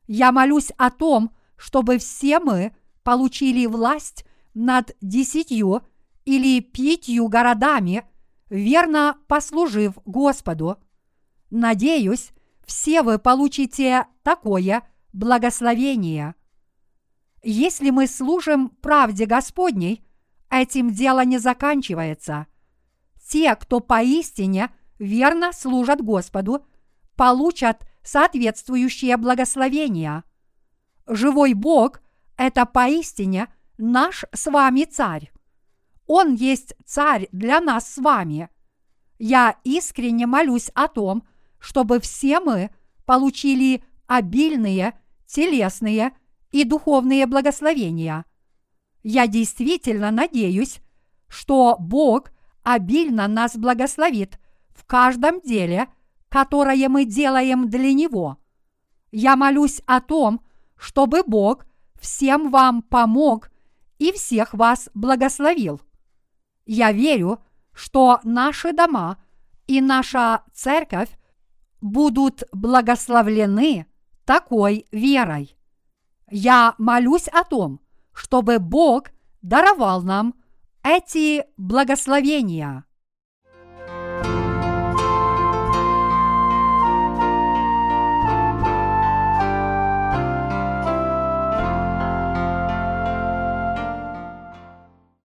Я 0.08 0.32
молюсь 0.32 0.72
о 0.78 0.90
том, 0.90 1.30
чтобы 1.56 1.98
все 1.98 2.40
мы 2.40 2.74
получили 3.04 3.66
власть 3.66 4.26
над 4.52 4.96
десятью 5.00 5.86
или 6.24 6.58
пятью 6.58 7.28
городами, 7.28 8.02
верно 8.50 9.16
послужив 9.28 9.96
Господу. 10.04 10.78
Надеюсь, 11.50 12.32
все 12.66 13.02
вы 13.02 13.20
получите 13.20 14.06
такое 14.24 14.82
благословение. 15.12 16.34
Если 17.44 17.90
мы 17.90 18.08
служим 18.08 18.70
правде 18.70 19.24
Господней, 19.24 20.05
этим 20.50 20.90
дело 20.90 21.24
не 21.24 21.38
заканчивается. 21.38 22.46
Те, 23.28 23.54
кто 23.56 23.80
поистине 23.80 24.70
верно 24.98 25.52
служат 25.52 26.00
Господу, 26.00 26.64
получат 27.16 27.86
соответствующее 28.02 29.16
благословение. 29.16 30.22
Живой 31.06 31.54
Бог– 31.54 32.00
это 32.36 32.66
поистине 32.66 33.48
наш 33.78 34.24
с 34.32 34.50
вами 34.50 34.84
царь. 34.84 35.32
Он 36.06 36.34
есть 36.34 36.74
царь 36.84 37.28
для 37.32 37.60
нас 37.60 37.94
с 37.94 37.98
вами. 37.98 38.48
Я 39.18 39.56
искренне 39.64 40.26
молюсь 40.26 40.70
о 40.74 40.88
том, 40.88 41.26
чтобы 41.58 42.00
все 42.00 42.38
мы 42.38 42.70
получили 43.06 43.82
обильные 44.06 44.98
телесные 45.26 46.12
и 46.50 46.64
духовные 46.64 47.26
благословения. 47.26 48.24
Я 49.08 49.28
действительно 49.28 50.10
надеюсь, 50.10 50.80
что 51.28 51.76
Бог 51.78 52.32
обильно 52.64 53.28
нас 53.28 53.56
благословит 53.56 54.40
в 54.70 54.84
каждом 54.84 55.40
деле, 55.42 55.86
которое 56.28 56.88
мы 56.88 57.04
делаем 57.04 57.70
для 57.70 57.92
Него. 57.92 58.38
Я 59.12 59.36
молюсь 59.36 59.80
о 59.86 60.00
том, 60.00 60.40
чтобы 60.76 61.22
Бог 61.22 61.66
всем 62.00 62.50
вам 62.50 62.82
помог 62.82 63.50
и 63.98 64.10
всех 64.10 64.52
вас 64.52 64.90
благословил. 64.92 65.80
Я 66.64 66.90
верю, 66.90 67.38
что 67.72 68.18
наши 68.24 68.72
дома 68.72 69.22
и 69.68 69.80
наша 69.80 70.42
церковь 70.52 71.16
будут 71.80 72.42
благословлены 72.50 73.86
такой 74.24 74.84
верой. 74.90 75.56
Я 76.28 76.74
молюсь 76.78 77.28
о 77.28 77.44
том, 77.44 77.78
чтобы 78.16 78.58
Бог 78.58 79.10
даровал 79.42 80.02
нам 80.02 80.34
эти 80.82 81.44
благословения. 81.58 82.85